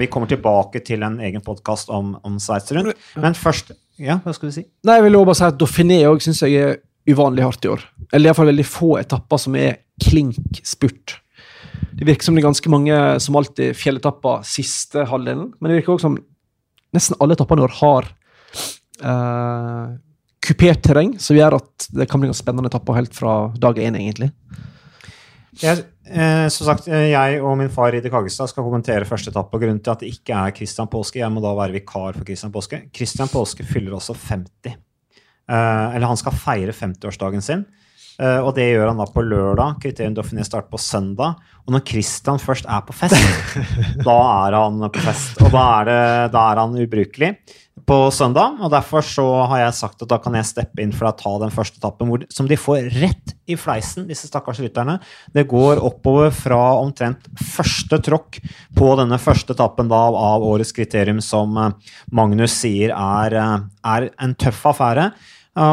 [0.00, 2.96] Vi kommer tilbake til en egen podkast om, om Sveits rundt.
[3.20, 4.64] Men først Ja, hva skal du si?
[4.86, 6.78] Nei, jeg vil bare si at Dauphiné òg syns jeg er
[7.10, 7.82] uvanlig hardt i år.
[8.10, 11.18] Eller iallfall veldig få etapper som er klink spurt.
[11.96, 15.50] Det virker som det er ganske mange, som alltid, fjelletapper siste halvdelen.
[15.58, 16.18] Men det virker også som
[16.96, 18.08] nesten alle etappene i år har
[19.04, 19.92] uh,
[20.44, 23.98] kupert terreng, som gjør at det kan bli noen spennende etapper helt fra dag én,
[24.00, 24.30] egentlig.
[25.58, 29.56] Jeg, eh, som sagt, eh, jeg og min far Ride Kagestad skal kommentere første etappe.
[29.56, 32.24] og Grunnen til at det ikke er Christian Påske, jeg må da være vikar for
[32.24, 32.84] Christian Påske.
[32.94, 34.76] Christian Påske fyller også 50.
[35.50, 37.66] Eh, eller han skal feire 50-årsdagen sin.
[38.20, 39.80] Eh, og det gjør han da på lørdag.
[39.82, 41.40] Kriterium Dauphiné starter på søndag.
[41.66, 43.16] Og når Christian først er på fest,
[44.06, 45.40] da er han på fest.
[45.40, 47.32] Og da er, det, da er han ubrukelig
[47.90, 48.58] på søndag.
[48.62, 51.32] Og derfor så har jeg sagt at da kan jeg steppe inn for å ta
[51.42, 54.98] den første etappen hvor, som de får rett i fleisen, disse stakkars rytterne.
[55.34, 58.40] Det går oppover fra omtrent første tråkk
[58.78, 63.58] på denne første etappen da, av årets kriterium, som eh, Magnus sier er, eh,
[63.94, 65.10] er en tøff affære.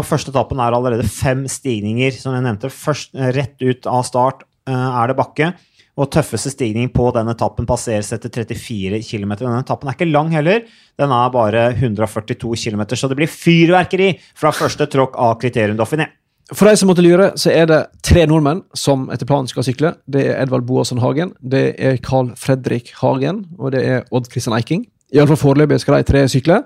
[0.03, 2.71] Første etappen er allerede fem stigninger, som jeg nevnte.
[2.73, 5.53] Først, eh, rett ut av start er det bakke.
[5.97, 9.33] Og tøffeste stigning på den etappen passeres etter 34 km.
[9.39, 10.62] Denne etappen er ikke lang heller.
[10.99, 16.12] Den er bare 142 km, så det blir fyrverkeri fra første tråkk av Kriterium Dauphiné.
[16.53, 19.95] For de som måtte lure, så er det tre nordmenn som etter planen skal sykle.
[20.07, 24.55] Det er Edvard Boasson Hagen, det er Carl Fredrik Hagen og det er Odd Christian
[24.55, 24.86] Eiking.
[25.12, 26.62] Iallfall foreløpig skal de tre sykle.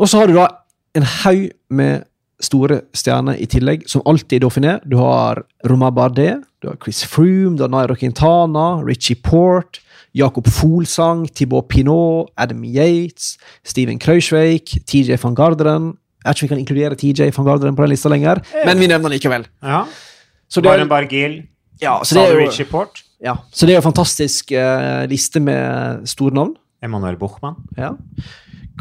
[0.00, 0.48] Og så har du da
[0.96, 2.06] en haug med
[2.42, 4.76] store stjerner i tillegg, som alltid i Dauphiné.
[4.88, 9.80] Du har Romain Bardet, du har Chris Froome, du har Nairo Quintana, Richie Port,
[10.14, 15.92] Jakob Folsang, Thibaut Pinot, Adam Yates, Steven Krauschweik, TJ van Garderen.
[16.22, 18.78] Jeg vet ikke om vi kan inkludere TJ van Garderen på den lista lenger, men
[18.78, 19.46] vi nevner den likevel.
[19.62, 19.84] Ja.
[20.52, 21.40] Så det, er, Bargil,
[21.80, 25.06] ja, så det er jo Richie Port, ja, så det er jo en fantastisk uh,
[25.08, 26.56] liste med store navn.
[26.82, 27.54] Emanuel Buchmann.
[27.78, 27.94] Ja.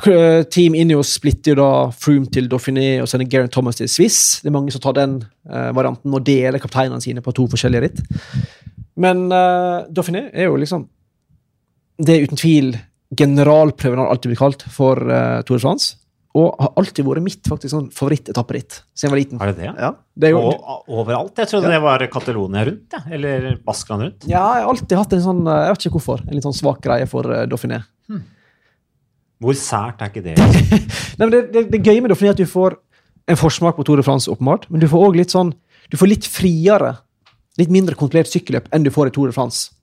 [0.02, 4.40] K- Team Ineos splitter jo da Froome til Dauphiné og sender Geraint Thomas til Swiss.
[4.42, 7.84] Det er mange som tar den uh, varianten og deler kapteinene sine på to forskjellige
[7.86, 8.02] ritt.
[9.02, 10.88] Men uh, Dauphiné er jo liksom
[12.02, 12.74] Det er uten tvil
[13.18, 15.98] generalprøven har alltid blitt kalt for uh, Tour de France.
[16.32, 19.40] Og har alltid vært mitt faktisk sånn favorittetapperitt siden jeg var liten.
[19.44, 19.72] Er det det?
[19.84, 21.34] Ja, det er jo, Og, overalt?
[21.44, 23.02] Jeg trodde det var Catalonia rundt, ja.
[23.18, 24.28] eller Baskeland rundt.
[24.32, 26.56] ja, jeg har alltid hatt en sånn eh, Jeg vet ikke hvorfor, en litt sånn
[26.56, 27.82] svak greie for uh, Dauphiné.
[29.42, 30.38] Hvor sært er ikke det?
[31.18, 32.78] Nei, men det, det, det gøy med det fordi at du får
[33.32, 35.54] en forsmak på Tour de France, åpenbart, men du får også litt sånn
[35.92, 36.96] Du får litt friere,
[37.60, 39.74] litt mindre kontrollert sykkelløp enn du får i Tour de France.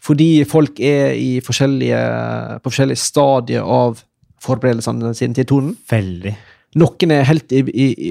[0.00, 1.98] Fordi folk er i forskjellige,
[2.62, 3.98] på forskjellige stadier av
[4.40, 5.74] forberedelsene sine til touren.
[5.90, 6.32] Veldig.
[6.78, 7.86] Noen er helt i, i,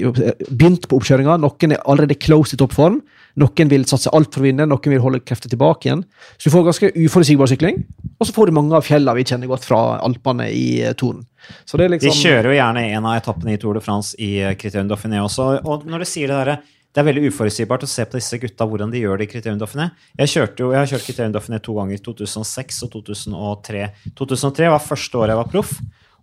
[0.50, 2.98] begynt på oppkjøringa, noen er allerede close i toppform.
[3.40, 6.02] Noen vil satse alt for å vinne, noen vil holde krefter tilbake igjen.
[6.36, 7.78] Så du får ganske uforutsigbar sykling.
[8.18, 11.22] Og så får du mange av fjellene vi kjenner godt fra Alpene i eh, Toren.
[11.64, 14.34] Så er De liksom kjører jo gjerne en av etappene i Tour de France i
[14.60, 15.48] Criterion Dauphiné også.
[15.64, 18.66] Og når du sier det derre det er veldig uforutsigbart å se på disse gutta
[18.66, 19.92] hvordan de gjør det i Criterium Dauphiné.
[20.18, 23.84] Jeg, kjørte jo, jeg har kjørt Criterium Dauphiné to ganger, 2006 og 2003.
[24.18, 25.76] 2003 var første året jeg var proff.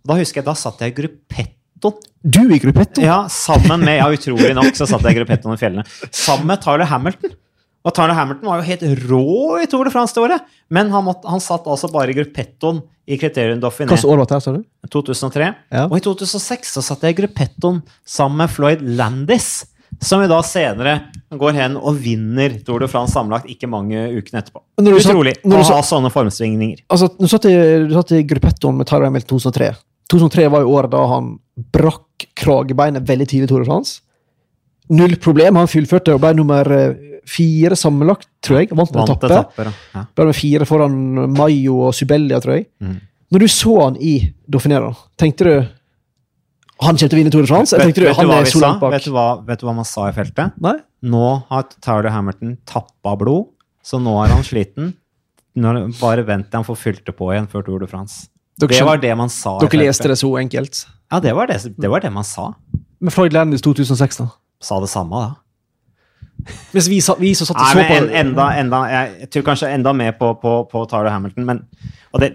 [0.04, 1.57] Og Da husker jeg, da satt jeg i gruppettoen.
[2.22, 3.00] Du i gruppetto?
[3.04, 5.84] Ja, sammen med, ja, utrolig nok, så satt jeg i gruppettoen i fjellene.
[6.10, 7.36] Sammen med Tyler Hamilton.
[7.86, 10.48] Og Tyler Hamilton var jo helt rå i Tour de France det året.
[10.74, 13.88] Men han, måtte, han satt altså bare i gruppettoen i Criterion Dauphiné.
[13.94, 14.64] Hvilket år var det, sa du?
[14.92, 15.46] 2003.
[15.72, 15.86] Ja.
[15.86, 19.64] Og i 2006 så satt jeg i gruppettoen sammen med Floyd Landis,
[20.04, 20.98] som vi da senere
[21.32, 24.60] går hen og vinner Tour de France sammenlagt ikke mange ukene etterpå.
[24.82, 26.82] Utrolig satt- å ha sånne formsvingninger.
[26.92, 27.54] Altså, Du satt i,
[27.88, 29.70] du satt i gruppettoen med Tyler Hamilton 2003.
[30.08, 31.34] 2003 var jo året da han
[31.74, 34.00] brakk kragebeinet veldig tidlig i Tour de France.
[34.88, 35.58] Null problem.
[35.60, 38.70] Han fullførte og ble nummer eh, fire sammenlagt, tror jeg.
[38.72, 39.28] Vant en etappe.
[39.28, 39.72] etapper.
[39.92, 40.06] Ja.
[40.16, 40.96] Ble nummer fire foran
[41.36, 42.70] Mayo og Subellia, tror jeg.
[42.80, 42.96] Mm.
[43.28, 44.14] Når du så han i
[44.48, 44.80] Dauphiné,
[45.20, 45.52] tenkte du
[46.78, 47.74] han kommer til å vinne Tour de France?
[47.74, 48.04] Vet, du?
[48.06, 50.54] Vet du, hva, vet du hva man sa i feltet?
[50.62, 50.76] Nei?
[51.10, 53.48] Nå har Tyler Hamilton tappa blod,
[53.82, 54.92] så nå er han sliten.
[55.58, 58.28] Når, bare vent til han får fylt det på igjen før Tour de France.
[58.58, 59.56] Dere det var det man sa.
[59.62, 60.84] Dere leste det så enkelt?
[61.12, 62.52] Ja, det var det, det var det man sa.
[63.00, 64.28] med Floyd Landis 2006, da?
[64.60, 65.36] Sa det samme, da.
[66.72, 69.44] Mens vi, sa, vi som satt og så på en, enda, enda, jeg, jeg tror
[69.50, 71.62] kanskje enda mer på, på, på Tyler Hamilton, men
[72.14, 72.30] og det,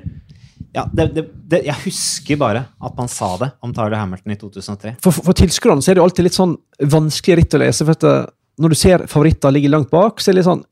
[0.73, 4.37] ja, det, det, det, Jeg husker bare at man sa det om Tyler Hamilton i
[4.41, 4.95] 2003.
[5.03, 6.55] For, for, for tilskuerne så er det jo alltid litt sånn
[6.93, 7.85] vanskelig ritt å lese.
[7.85, 8.15] for at det,
[8.63, 10.63] Når du ser favoritter ligge langt bak, så er det litt sånn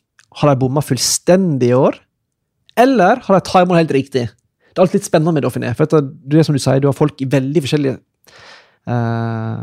[0.41, 1.99] Har de bomma fullstendig i år?
[2.81, 4.25] Eller har de timet helt riktig?
[4.71, 5.73] Det er alltid litt spennende med Dauphiné.
[5.75, 7.97] For det, det er som du sier, du har folk i veldig forskjellige
[8.87, 9.59] eh,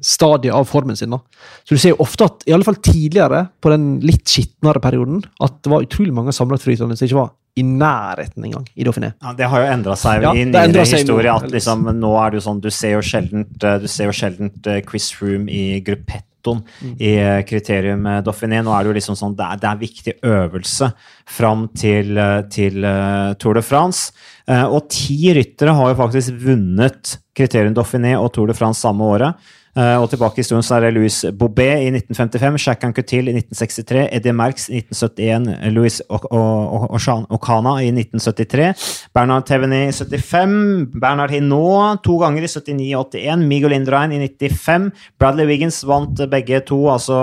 [0.00, 1.12] stadier av formen sin.
[1.12, 1.20] da.
[1.64, 5.22] Så du ser jo ofte at, i alle fall tidligere, på den litt skitnere perioden,
[5.42, 9.12] at det var utrolig mange sammenlagtflytende som ikke var i nærheten engang i Dauphiné.
[9.20, 11.32] Ja, det har jo endra seg Ja, i nyere historie.
[11.34, 14.14] at liksom, Nå er det jo sånn, du ser jo sjeldent, eh, du ser jo
[14.16, 16.94] sjeldent eh, Chris Room i gruppettoen Mm.
[16.98, 17.12] i
[17.48, 18.62] kriterium eh, Dauphiné.
[18.62, 20.90] Nå er det jo liksom sånn, det er, det er viktig øvelse
[21.30, 24.12] fram til, eh, til eh, Tour de France.
[24.42, 29.38] Og ti ryttere har jo faktisk vunnet kriterium Dauphiné og Tour de France samme året.
[29.72, 33.32] Eh, og tilbake i historien så er det Louis Bobet i 1955, Jacques Kutil i
[33.38, 36.40] 1963, Eddie Merckx i 1971, Louis O- O-
[36.76, 42.92] O- Ochan- Ocana i 1973, Bernard Teveny i 75, Bernard Hinault to ganger i 79
[43.00, 47.22] og 81, Miguel Indrain i 95, Bradley Wiggins vant begge to, altså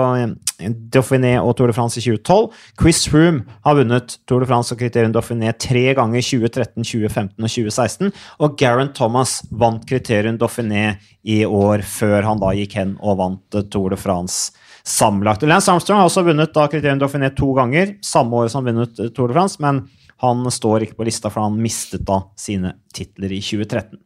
[0.92, 2.48] Dauphiné og Tour de France i 2012.
[2.80, 7.52] Chris Froome har vunnet Tour de France og kriterium Dauphiné tre ganger 2013, 2015 og
[7.54, 8.12] 2016.
[8.40, 13.60] Og Garen Thomas vant kriterium Dauphiné i år, før han da gikk hen og vant
[13.72, 14.52] Tour de France
[14.86, 15.44] sammenlagt.
[15.48, 19.00] Lance Armstrong har også vunnet da kriterium Dauphiné to ganger, samme år som han vunnet
[19.16, 19.84] Tour de France, men
[20.20, 24.00] han står ikke på lista, for han mistet da sine titler i 2013.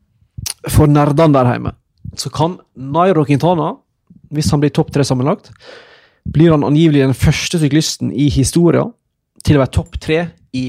[0.71, 1.75] For nerdene der hjemme
[2.21, 3.73] så kan Nairo Quintana,
[4.35, 5.51] hvis han blir topp tre sammenlagt,
[6.25, 8.93] blir han angivelig den første syklisten i historien
[9.45, 10.21] til å være topp tre
[10.57, 10.67] i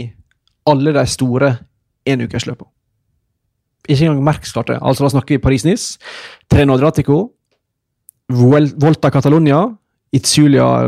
[0.67, 1.51] alle de store
[2.09, 2.71] enukersløpene.
[3.85, 4.81] Ikke engang Merx klarte det.
[4.81, 5.99] Altså, da snakker vi Paris-Nice,
[6.49, 7.19] Treno Adratico,
[8.33, 9.61] Volta Catalonia,
[10.15, 10.87] Itzulia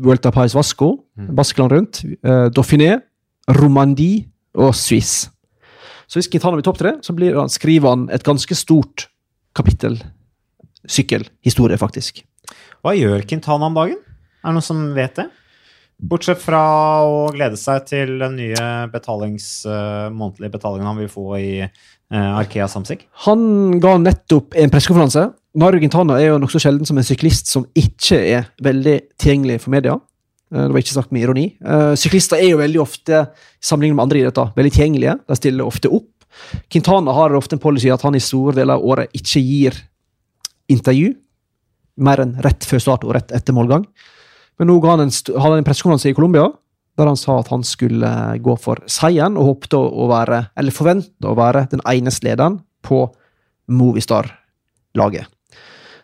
[0.00, 3.02] Vuelta Pais Vasco, Baskeland rundt, eh, Dauphiné,
[3.48, 5.28] Romandie og Suisse.
[6.08, 9.08] Så hvis Quintana blir topp tre, så blir han, skriver han et ganske stort
[9.54, 9.98] kapittel
[10.88, 12.22] sykkelhistorie, faktisk.
[12.80, 13.98] Hva gjør Quintana om dagen?
[14.48, 15.26] Er det noen som vet det?
[16.08, 16.62] Bortsett fra
[17.04, 22.38] å glede seg til den nye betalings, uh, månedlige betalingen han vil få i uh,
[22.38, 23.02] Arkea Samsic.
[23.26, 25.26] Han ga nettopp en pressekonferanse.
[25.58, 29.74] Mario Quintana er jo nokså sjelden som en syklist som ikke er veldig tilgjengelig for
[29.74, 29.98] media.
[30.48, 31.46] Eh, Det var ikke sagt med ironi.
[31.98, 33.24] Syklister er jo veldig ofte,
[33.60, 35.16] sammenlignet med andre idretter, veldig tilgjengelige.
[35.26, 36.28] De stiller ofte opp.
[36.70, 39.80] Quintana har ofte en policy at han i store deler av året ikke gir
[40.70, 41.10] intervju,
[41.98, 43.88] mer enn rett før start og rett etter målgang.
[44.58, 46.48] Men nå han en, hadde han en pressekonferanse i Colombia
[46.98, 48.10] der han sa at han skulle
[48.42, 53.04] gå for seieren og håpte å være, eller forvente å være den eneste lederen på
[53.70, 55.28] Movistar-laget.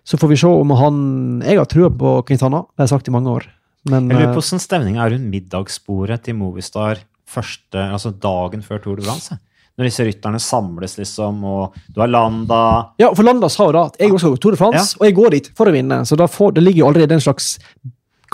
[0.04, 0.96] Så får vi se om han
[1.42, 3.48] Jeg har trua på Quintana, det har jeg sagt i mange år.
[3.90, 8.62] Men Jeg lurer eh, på hvordan stemninga er rundt middagsbordet til Movistar første, altså dagen
[8.62, 9.38] før Tour de France?
[9.74, 12.60] Når disse rytterne samles, liksom, og du har Landa
[13.00, 15.08] Ja, for Landa sa jo da at jeg også skal gå Tour de France, og
[15.08, 16.04] jeg går dit for å vinne.
[16.06, 17.56] Så får, det ligger jo allerede en slags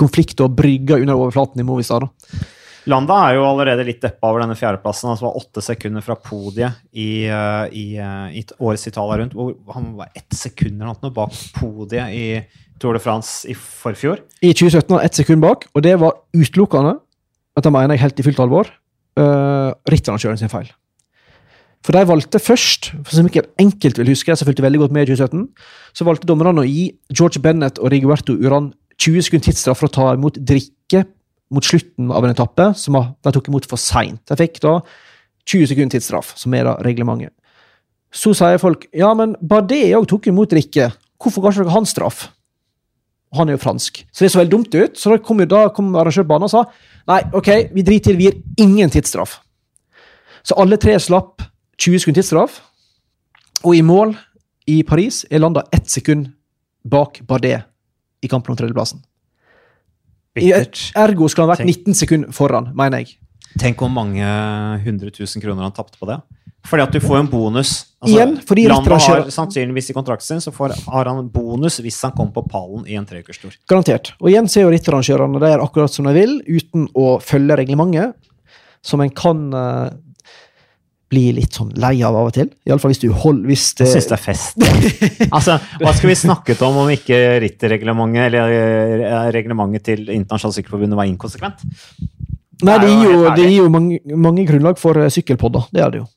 [0.01, 2.07] konflikt og brygger under overflaten i Movistar.
[2.07, 2.41] da.
[2.89, 5.11] Landa er jo allerede litt deppa over denne fjerdeplassen.
[5.13, 9.37] Altså var åtte sekunder fra podiet i, eh, i, eh, i årets Italia rundt.
[9.75, 12.25] Han var ett sekund eller noe bak podiet i
[12.81, 14.23] Tour de France i forfjor.
[14.41, 16.97] I 2017 var han ett sekund bak, og det var utelukkende,
[17.57, 18.71] dette mener jeg helt i fullt alvor,
[19.21, 20.71] uh, rittarrangøren sin feil.
[21.85, 25.05] For de valgte først, for som ikke enkelt vil huske, jeg fulgte veldig godt med
[25.05, 25.45] i 2017,
[25.93, 29.95] så valgte dommerne å gi George Bennett og Rigoberto Uran 20 sekunder tidsstraff for å
[29.95, 31.05] ta imot drikke
[31.51, 34.21] mot slutten av en etappe som de tok imot for seint.
[34.29, 34.79] De fikk da
[35.49, 37.35] 20 sekunder tidsstraff, som er da reglementet.
[38.11, 40.91] Så sier folk ja, men Bardet òg tok imot drikke.
[41.21, 42.25] Hvorfor ga ikke dere han straff?
[43.39, 44.03] Han er jo fransk.
[44.11, 44.99] Så det så veldig dumt ut.
[44.99, 46.65] Så da kom, da kom arrangør banen og sa
[47.11, 49.39] nei, ok, vi driter i vi gir ingen tidsstraff.
[50.43, 51.45] Så alle tre slapp
[51.79, 52.59] 20 sekunder tidsstraff.
[53.63, 54.17] Og i mål
[54.71, 56.33] i Paris er landa ett sekund
[56.83, 57.70] bak Bardet
[58.21, 59.03] i kampen om tredjeplassen.
[60.37, 60.91] Bittert.
[60.99, 61.87] Ergo skulle han vært Tenk.
[61.91, 63.17] 19 sekunder foran, mener jeg.
[63.59, 64.27] Tenk hvor mange
[64.85, 66.21] hundre tusen kroner han tapte på det.
[66.69, 67.71] Fordi at du får en bonus.
[68.07, 71.99] Igjen, fordi Landet har sannsynligvis i kontrakten sin, så får, har han en bonus hvis
[72.05, 73.57] han kommer på pallen i en treukerstur.
[73.69, 74.13] Garantert.
[74.21, 78.13] Og igjen ser jo ritterarrangørene det er akkurat som de vil, uten å følge reglementet,
[78.85, 79.43] som en kan
[81.11, 82.51] eh, bli litt sånn lei av av og til.
[82.69, 84.61] Iallfall hvis du holder hvis det, Jeg syns det er fest.
[85.37, 90.99] altså, hva skulle vi snakket om om ikke ritterreglementet eller eh, reglementet til Internasjonalt Sykkelforbundet
[91.01, 91.67] var inkonsekvent?
[92.61, 95.71] Nei, det gir jo, det gir jo mange, mange grunnlag for eh, sykkelpodder.
[95.73, 96.09] Det er det jo.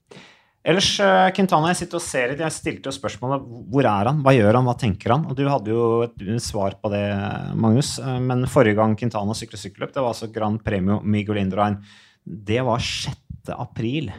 [0.63, 2.43] Ellers, eh, Quintana, jeg sitter og ser litt.
[2.43, 5.25] Jeg stilte jo spørsmålet hvor er han, hva gjør han, hva tenker han?
[5.27, 7.03] Og du hadde jo et svar på det,
[7.59, 7.95] Magnus.
[8.23, 11.79] Men forrige gang Quintana syklet sykkelløp, det var altså Grand Premio Miguel Indurain.
[12.23, 13.51] Det var 6.
[13.57, 14.11] april,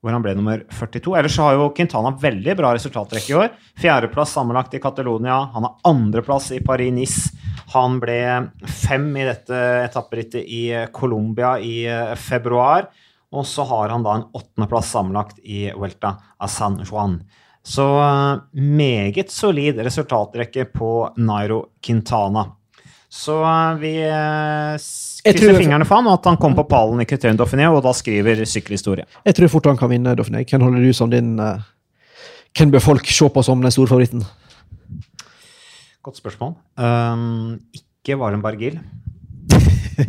[0.00, 1.12] hvor han ble nummer 42.
[1.18, 3.50] Ellers har jo Quintana veldig bra resultatrekke i år.
[3.80, 5.36] Fjerdeplass sammenlagt i Catalonia.
[5.52, 7.34] Han har andreplass i Paris-Nice.
[7.74, 8.20] Han ble
[8.64, 10.62] fem i dette etapperittet i
[10.96, 12.88] Colombia i eh, februar.
[13.30, 17.20] Og så har han da en åttendeplass sammenlagt i Vuelta a San Juan.
[17.62, 22.48] Så eh, meget solid resultatrekke på Nairo Quintana.
[23.10, 24.76] Så eh, vi eh,
[25.26, 27.92] krysser fingrene for han, og at han kommer på pallen i Criterion Dauphiné, og da
[27.96, 29.06] skriver sykkelhistorie.
[29.26, 30.44] Jeg tror fort han kan vinne Dauphiné.
[30.46, 31.66] Hvem holder du som din eh,
[32.56, 34.22] Hvem bør folk se på som den store favoritten?
[36.02, 36.56] Godt spørsmål.
[36.80, 38.80] Um, ikke Varen Bargil.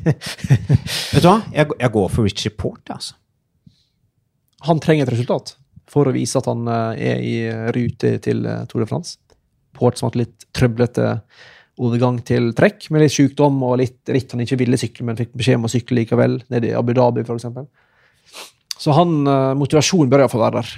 [1.11, 1.35] Vet du hva?
[1.53, 3.13] Jeg, jeg går for Richie Port, altså.
[4.65, 5.55] Han trenger et resultat
[5.89, 7.35] for å vise at han er i
[7.75, 9.19] rute til Tour de France.
[9.77, 11.15] Port som har hatt litt trøblete
[11.79, 15.31] overgang til trekk, med litt sykdom og litt ritt han ikke ville sykle, men fikk
[15.37, 17.47] beskjed om å sykle likevel, nede i Abu Dhabi f.eks.
[18.81, 20.73] Så han, eh, motivasjonen bør iallfall være der.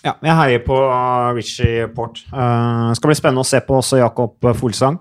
[0.00, 2.22] Ja, jeg heier på uh, Richie Port.
[2.32, 4.96] Uh, skal bli spennende å se på også Jakob Folsang.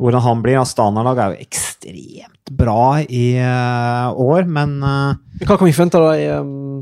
[0.00, 0.58] Hvordan han blir.
[0.58, 5.12] Astana-lag er jo ekstremt bra i uh, år, men uh,
[5.44, 6.80] Hva kan vi forvente av um,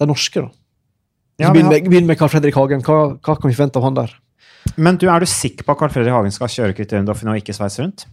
[0.00, 0.50] de norske, da?
[1.40, 2.82] ja, begynn med Carl Fredrik Hagen.
[2.84, 4.16] Hva, hva kan vi forvente av han der?
[4.76, 7.40] Men du, er du sikker på at Carl Fredrik Hagen skal kjøre Kriterium Dauphine og
[7.40, 8.06] ikke sveise rundt?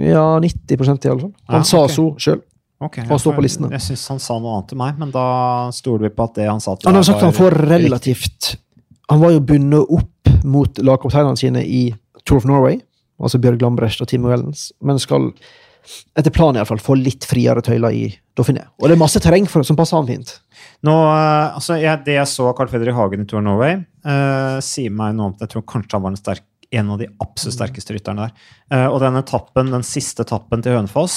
[0.00, 1.34] Ja, 90% i alle fall.
[1.52, 2.40] Han Ja, sa så sjøl.
[2.80, 3.68] Okay, Han står på listene.
[3.74, 5.24] Jeg syns han sa noe annet til meg, men da
[5.74, 8.52] stoler vi på at det han sa til Han har sagt at han får relativt
[9.10, 11.80] Han var jo bundet opp mot lagkapteinene sine i
[12.24, 12.76] Tour of Norway,
[13.18, 15.32] altså Bjørg Lambrecht og Timo Wellens, men skal
[16.18, 18.02] etter planen i alle fall få litt friere tøyler i
[18.36, 18.66] Dauphiné.
[18.78, 20.34] Og det er masse terreng for, som passer han fint.
[20.84, 23.78] Nå, eh, altså, jeg, Det jeg så av Carl Fredrik Hagen i Tour of Norway,
[24.04, 25.46] eh, sier meg noe om det.
[25.46, 28.48] jeg tror kanskje han var sterk, en av de absolutt sterkeste rytterne der.
[28.68, 31.16] Uh, og den etappen, den siste etappen til Hønefoss,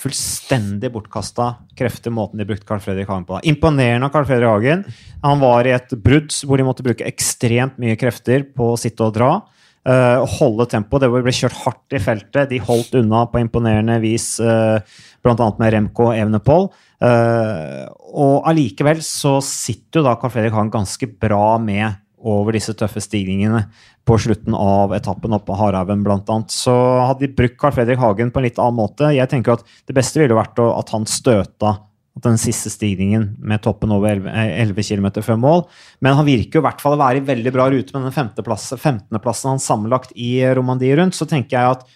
[0.00, 3.38] fullstendig bortkasta krefter, måten de brukte Carl Fredrik Hagen på.
[3.46, 4.82] Imponerende av Carl Fredrik Hagen.
[5.22, 9.06] Han var i et brudd hvor de måtte bruke ekstremt mye krefter på å sitte
[9.06, 9.32] og dra.
[9.80, 10.98] Uh, holde tempo.
[11.00, 12.50] Det ble kjørt hardt i feltet.
[12.50, 14.82] De holdt unna på imponerende vis, uh,
[15.24, 15.50] bl.a.
[15.62, 16.68] med Remco Evenepool.
[17.00, 22.74] Uh, og allikevel så sitter jo da Carl Fredrik Hagen ganske bra med over disse
[22.76, 23.64] tøffe stigningene
[24.08, 26.40] på slutten av etappen oppe på Harhaugen bl.a.
[26.52, 26.74] Så
[27.06, 29.96] hadde de brukt Carl Fredrik Hagen på en litt annen måte Jeg tenker at det
[29.96, 31.78] beste ville vært at han støta
[32.20, 35.62] den siste stigningen med toppen over 11, eh, 11 km før mål.
[36.04, 38.32] Men han virker jo i hvert fall å være i veldig bra rute med den
[38.34, 41.16] 15.-plassen han sammenlagt i Romandie rundt.
[41.16, 41.86] Så tenker jeg at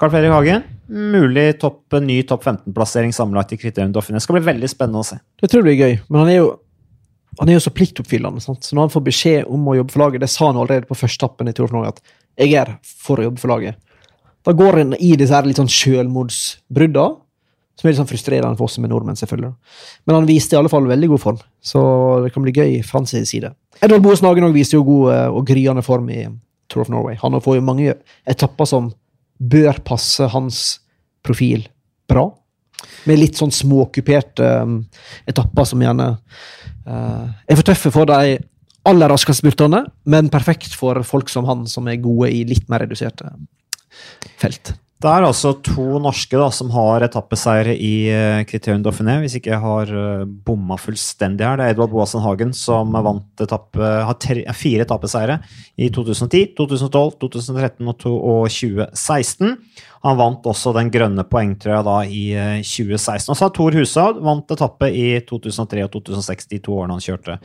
[0.00, 4.16] Carl Fredrik Hagen, mulig topp, ny topp 15-plassering sammenlagt i Kriterium Doffin.
[4.16, 5.20] Det skal bli veldig spennende å se.
[5.38, 6.50] Det tror jeg blir gøy, men han er jo
[7.38, 8.42] han er jo så pliktoppfyllende.
[8.42, 8.64] Sant?
[8.66, 10.98] Så når han får beskjed om å jobbe for laget, det sa han allerede på
[10.98, 12.02] første tappen i Tour at
[12.40, 13.78] jeg er for å jobbe for laget.
[14.46, 17.06] Da går han i disse her litt sånn selvmordsbrudda,
[17.76, 19.52] som er litt sånn frustrerende for oss som er nordmenn, selvfølgelig.
[20.08, 21.82] Men han viste i alle fall veldig god form, så
[22.24, 23.52] det kan bli gøy fra hans side.
[23.80, 26.24] Edvald Boes Nagen også viste jo god eh, og gryende form i
[26.72, 27.18] Tour of Norway.
[27.20, 27.94] Han får jo mange
[28.28, 28.90] etapper som
[29.40, 30.80] bør passe hans
[31.24, 31.66] profil
[32.10, 32.28] bra.
[33.08, 34.78] Med litt sånn småokkuperte um,
[35.28, 38.38] etapper som gjerne uh, er for tøffe for de
[38.88, 42.84] aller raskeste spurterne, men perfekt for folk som han, som er gode i litt mer
[42.84, 43.32] reduserte
[44.40, 44.72] felt.
[45.00, 49.54] Det er altså to norske da, som har etappeseiere i uh, Criterion Dauphiné, hvis ikke
[49.54, 51.56] jeg har uh, bomma fullstendig her.
[51.56, 55.38] Det er Edvard Boasen Hagen som vant etappe, har tre, eh, fire etappeseiere
[55.80, 59.56] i 2010, 2012, 2013 og, to, og 2016.
[60.04, 63.32] Han vant også den grønne poengtrøya i uh, 2016.
[63.32, 67.08] Og så har Tor Hushovd vant etappe i 2003 og 2006, de to årene han
[67.08, 67.40] kjørte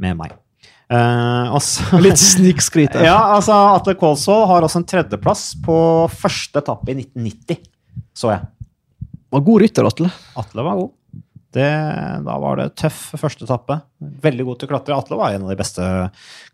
[0.00, 0.32] med meg.
[0.94, 5.76] Eh, altså, Litt snikskryt ja, altså Atle Kolsvold har også en tredjeplass på
[6.14, 7.64] første etappe i 1990,
[8.14, 8.44] så jeg.
[9.34, 10.12] Var god rytter, Atle.
[10.38, 10.92] Atle var god.
[11.54, 11.66] Det,
[12.26, 13.76] da var det tøff første etappe.
[14.22, 14.96] Veldig god til å klatre.
[14.98, 15.84] Atle var en av de beste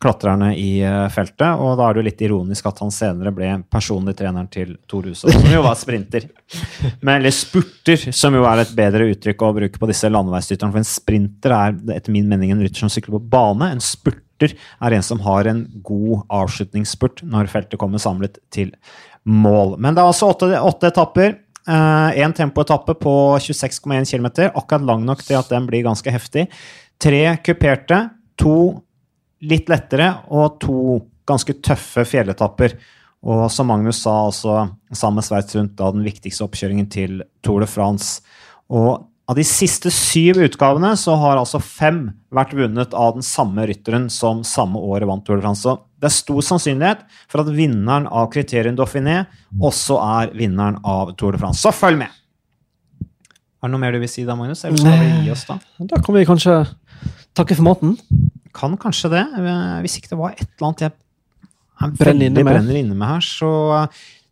[0.01, 3.49] klatrerne i eh, feltet, og da er det jo litt ironisk at han senere ble
[3.72, 6.28] personlig treneren til Tor Hushovd, som jo var sprinter.
[7.05, 10.76] Men, eller spurter, som jo er et bedre uttrykk å bruke på disse landeveisdytterne.
[10.76, 13.72] For en sprinter er etter min mening en rytter som sykler på bane.
[13.72, 18.72] En spurter er en som har en god avslutningsspurt når feltet kommer samlet til
[19.24, 19.76] mål.
[19.78, 21.36] Men det er altså åtte, åtte etapper.
[21.70, 26.47] Én tempoetappe på 26,1 km, akkurat lang nok til at den blir ganske heftig.
[27.01, 28.01] Tre kuperte,
[28.41, 28.57] to
[29.45, 30.78] litt lettere og to
[31.28, 32.74] ganske tøffe fjelletapper.
[33.20, 34.55] Og som Magnus sa, altså
[34.97, 38.24] sammen med Sveits rundt da den viktigste oppkjøringen til Tour de France.
[38.72, 42.01] Og Av de siste syv utgavene så har altså fem
[42.35, 45.74] vært vunnet av den samme rytteren som samme år vant Tour de France.
[46.03, 49.20] Det er stor sannsynlighet for at vinneren av Criterium Dauphiné
[49.55, 51.62] også er vinneren av Tour de France.
[51.62, 52.16] Så følg med!
[53.61, 54.64] Er det noe mer du vil si da, Magnus?
[54.66, 55.61] Eller skal vi gi oss, da?
[55.93, 56.57] Da kan vi kanskje
[57.39, 57.95] takke for maten.
[58.57, 59.26] Kan kanskje det.
[59.85, 62.51] Hvis ikke det var et eller annet jeg er Brenner inne med.
[62.51, 63.53] brenner inne med her, så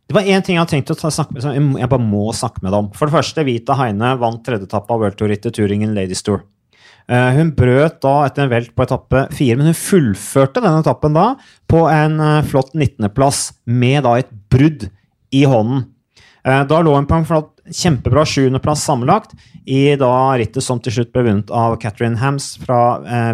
[0.09, 2.63] Det var én ting jeg hadde tenkt å ta, snakke med, jeg bare må snakke
[2.63, 2.87] med deg om.
[2.97, 6.39] For det første, Vita Heine vant tredje etappe av World Tour-rittet Turingen Ladies Tour.
[7.05, 11.13] Eh, Hun brøt da etter en velt på etappe fire, men hun fullførte denne etappen
[11.13, 11.27] da
[11.69, 14.87] på en eh, flott 19.-plass med da et brudd
[15.29, 15.85] i hånden.
[16.41, 19.37] Eh, Da lå hun på en flott, kjempebra sjuendeplass sammenlagt
[19.69, 20.09] i da
[20.41, 22.79] rittet som til slutt ble vunnet av Catherine Hams fra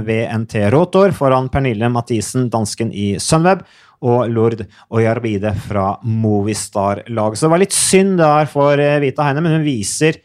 [0.04, 3.64] VNT Rotor foran Pernille Mathisen, dansken i Sunweb,
[4.04, 7.40] og Lord Oyarbide fra Movistar-laget.
[7.40, 10.20] Så det var litt synd der for eh, Vita Heine, men hun viser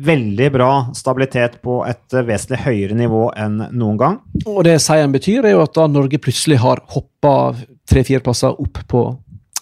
[0.00, 4.20] veldig bra stabilitet på et eh, vesentlig høyere nivå enn noen gang.
[4.46, 7.34] Og det seieren betyr, er jo at da Norge plutselig har hoppa
[7.90, 9.04] tre-fire plasser opp på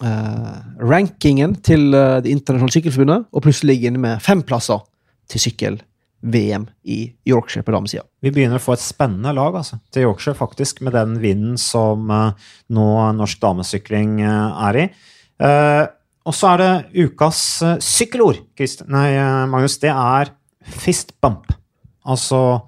[0.05, 0.55] eh,
[0.85, 4.83] rankingen til eh, Det internasjonale sykkelforbundet, og plutselig ligger inne med fem plasser
[5.29, 5.79] til
[6.19, 8.03] sykkel-VM i Yorkshire på damesida.
[8.21, 12.09] Vi begynner å få et spennende lag altså, til Yorkshire, faktisk, med den vinden som
[12.09, 12.33] uh,
[12.69, 14.87] nå norsk damesykling uh, er i.
[15.39, 15.87] Uh,
[16.25, 18.43] og så er det ukas sykkelord,
[18.87, 19.15] Nei,
[19.49, 19.79] Magnus.
[19.79, 20.29] Det er
[20.61, 21.47] fist bump.
[22.05, 22.67] Altså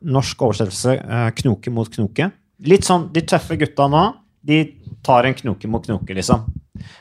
[0.00, 0.98] norsk oversettelse
[1.38, 2.26] knoke mot knoke.
[2.66, 4.02] Litt sånn de tøffe gutta nå,
[4.42, 4.58] de
[5.06, 6.44] tar en knoke mot knoke, liksom.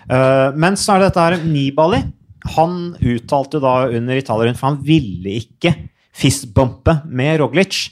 [0.07, 1.99] Men så er det dette her Nibali.
[2.55, 5.73] Han uttalte da under Italia-runden, for han ville ikke
[6.15, 7.87] fistbumpe med Roglic.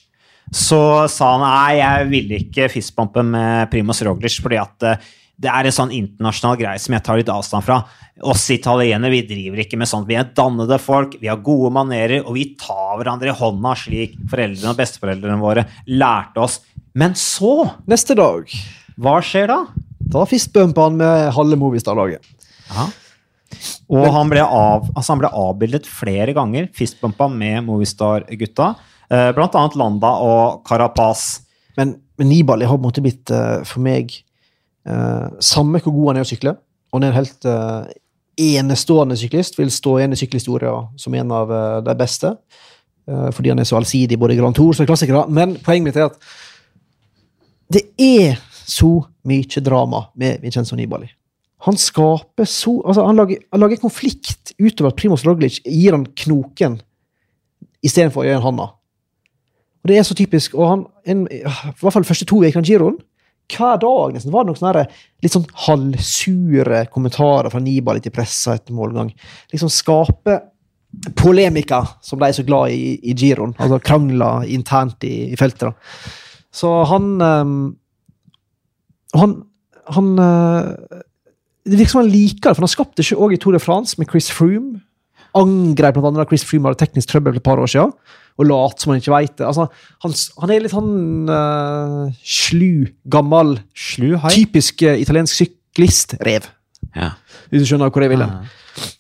[0.53, 0.79] Så
[1.11, 5.67] sa han nei, jeg ville ikke fistbumpe med Primoz Roglic fordi at eh, det er
[5.67, 7.81] en sånn internasjonal greie som jeg tar litt avstand fra.
[8.25, 10.07] Oss italienere vi driver ikke med sånt.
[10.09, 14.15] Vi er dannede folk, vi har gode manerer, og vi tar hverandre i hånda slik
[14.31, 16.61] foreldrene og besteforeldrene våre lærte oss.
[16.97, 18.49] Men så, Neste dag
[18.97, 19.59] hva skjer da?
[20.07, 22.23] da fistbumper han med halve Movistar-laget.
[23.87, 28.73] Og han ble, av, altså han ble avbildet flere ganger, fistbumpa med Movistar-gutta.
[29.07, 31.27] Eh, blant annet Landa og Carapaz.
[31.79, 34.09] Men, men Nibali har på en måte blitt uh, for meg
[34.89, 36.53] uh, Samme hvor god han er å sykle,
[36.89, 37.85] og han er en helt uh,
[38.41, 41.53] enestående syklist, vil stå igjen i sykkelhistoria som en av
[41.85, 42.35] de beste.
[43.33, 45.23] fordi han er så allsidig, både i Grand Tour og klassikere.
[45.33, 46.19] Men poenget mitt er at
[47.73, 48.37] det er
[48.67, 48.91] så
[49.25, 51.09] mye drama med Vincenzo Nibali.
[51.67, 56.07] Han skaper så altså Han lager, han lager konflikt utover at Primoz Roglic gir han
[56.23, 56.79] knoken
[57.85, 58.69] istedenfor å gjøre han handa.
[59.83, 60.55] Og det er så typisk.
[60.57, 62.97] Og han, en, I hvert fall første to ukene giroen,
[63.47, 64.83] hver dag nesten var det noen sånne
[65.23, 69.13] litt sånn halvsure kommentarer fra Nibali til pressa etter målgang.
[69.53, 70.41] Liksom skape
[71.19, 73.53] polemika, som de er så glad i i giroen.
[73.55, 75.69] Altså krangler internt i, i feltet.
[75.69, 76.11] da.
[76.51, 77.59] Så han um,
[79.15, 79.33] Han,
[79.95, 80.99] han eh,
[81.67, 83.97] Det virker som han liker det, for han skapte ikke òg i Tour de France
[83.99, 84.79] med Chris Froome.
[85.37, 87.91] Angrep annet da Chris Froome hadde teknisk trøbbel for et par år siden,
[88.37, 89.45] og lot som han ikke veit det.
[89.49, 89.67] Altså,
[90.05, 96.47] han, han er litt sånn uh, slu, gammel, Slu typisk uh, italiensk syklistrev,
[96.95, 97.11] Ja.
[97.51, 98.47] hvis du skjønner hvor jeg vil hen.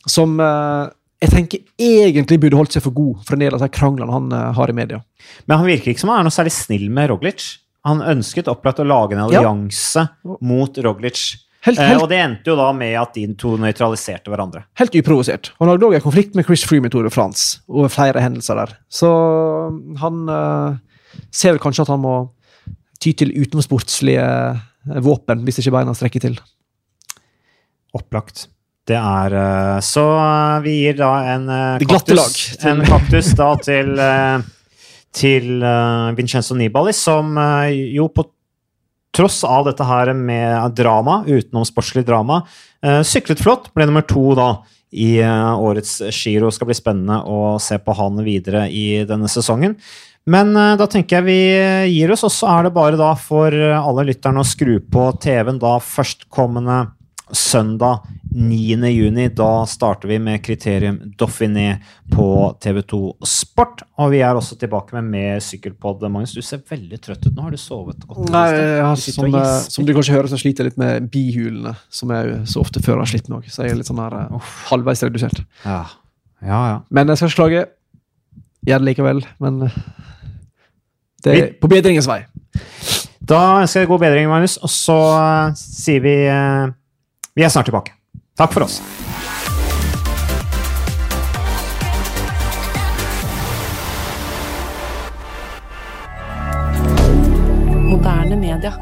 [0.09, 0.89] Som uh,
[1.23, 4.27] jeg tenker egentlig burde holdt seg for god for en del av de kranglene han
[4.57, 4.99] har i media.
[5.47, 7.47] Men han virker ikke som han er noe særlig snill med Roglic.
[7.87, 10.07] Han ønsket opplagt å lage en Ja.
[10.41, 11.23] mot Roglic.
[11.67, 14.63] Helt, Eh, helt, og det endte jo da med at de to nøytraliserte hverandre.
[14.79, 15.51] helt uprovosert.
[15.59, 18.55] Han hadde òg en konflikt med Chris Froome i Tour de France over flere hendelser
[18.55, 18.77] der.
[18.89, 19.09] Så
[19.99, 20.77] han uh,
[21.31, 22.29] ser vel kanskje at han må
[23.03, 26.39] ty til utenomsportslige eh, våpen hvis ikke beina strekker til.
[27.93, 28.47] Opplagt.
[28.87, 30.05] Det er uh, Så
[30.63, 33.99] vi gir da en lag kaktus, en kaktus da til
[35.17, 38.23] til uh, Vincenzo Nibali, som uh, jo på
[39.17, 42.43] tross av dette her med drama, utenom sportslig drama,
[42.85, 43.71] eh, syklet flott.
[43.75, 44.49] Ble nummer to da
[44.93, 46.51] i eh, årets Giro.
[46.53, 49.77] Skal bli spennende å se på han videre i denne sesongen.
[50.27, 51.39] Men eh, da tenker jeg vi
[51.95, 55.61] gir oss, og så er det bare da for alle lytterne å skru på TV-en
[55.63, 56.83] da førstkommende
[57.31, 58.89] søndag 9.
[58.91, 59.27] juni.
[59.33, 61.77] Da starter vi med Kriterium Dauphiné
[62.13, 62.27] på
[62.63, 63.83] TV2 Sport.
[63.97, 66.03] Og vi er også tilbake med mer sykkelpod.
[66.09, 67.47] Magnus, du ser veldig trøtt ut nå.
[67.47, 68.29] Har du sovet godt?
[68.33, 68.45] Nei,
[68.83, 69.39] har, Du som,
[69.73, 73.01] som du kanskje hører, så sliter jeg litt med bihulene, som jeg så ofte før
[73.01, 73.49] har slitt med òg.
[73.51, 75.43] Så jeg er litt sånn her uh, halvveis redusert.
[75.65, 75.83] Ja,
[76.45, 76.61] ja.
[76.73, 76.79] ja.
[76.93, 77.65] Men jeg skal ikke klage.
[78.67, 79.75] Gjør det likevel, men eh,
[81.23, 82.25] det er på bedringens vei.
[83.27, 86.67] Da ønsker jeg god bedring, Magnus, og så uh, sier vi eh,
[87.37, 87.91] vi er snart tilbake.
[88.37, 88.81] Takk for oss.
[97.89, 98.73] Moderne media.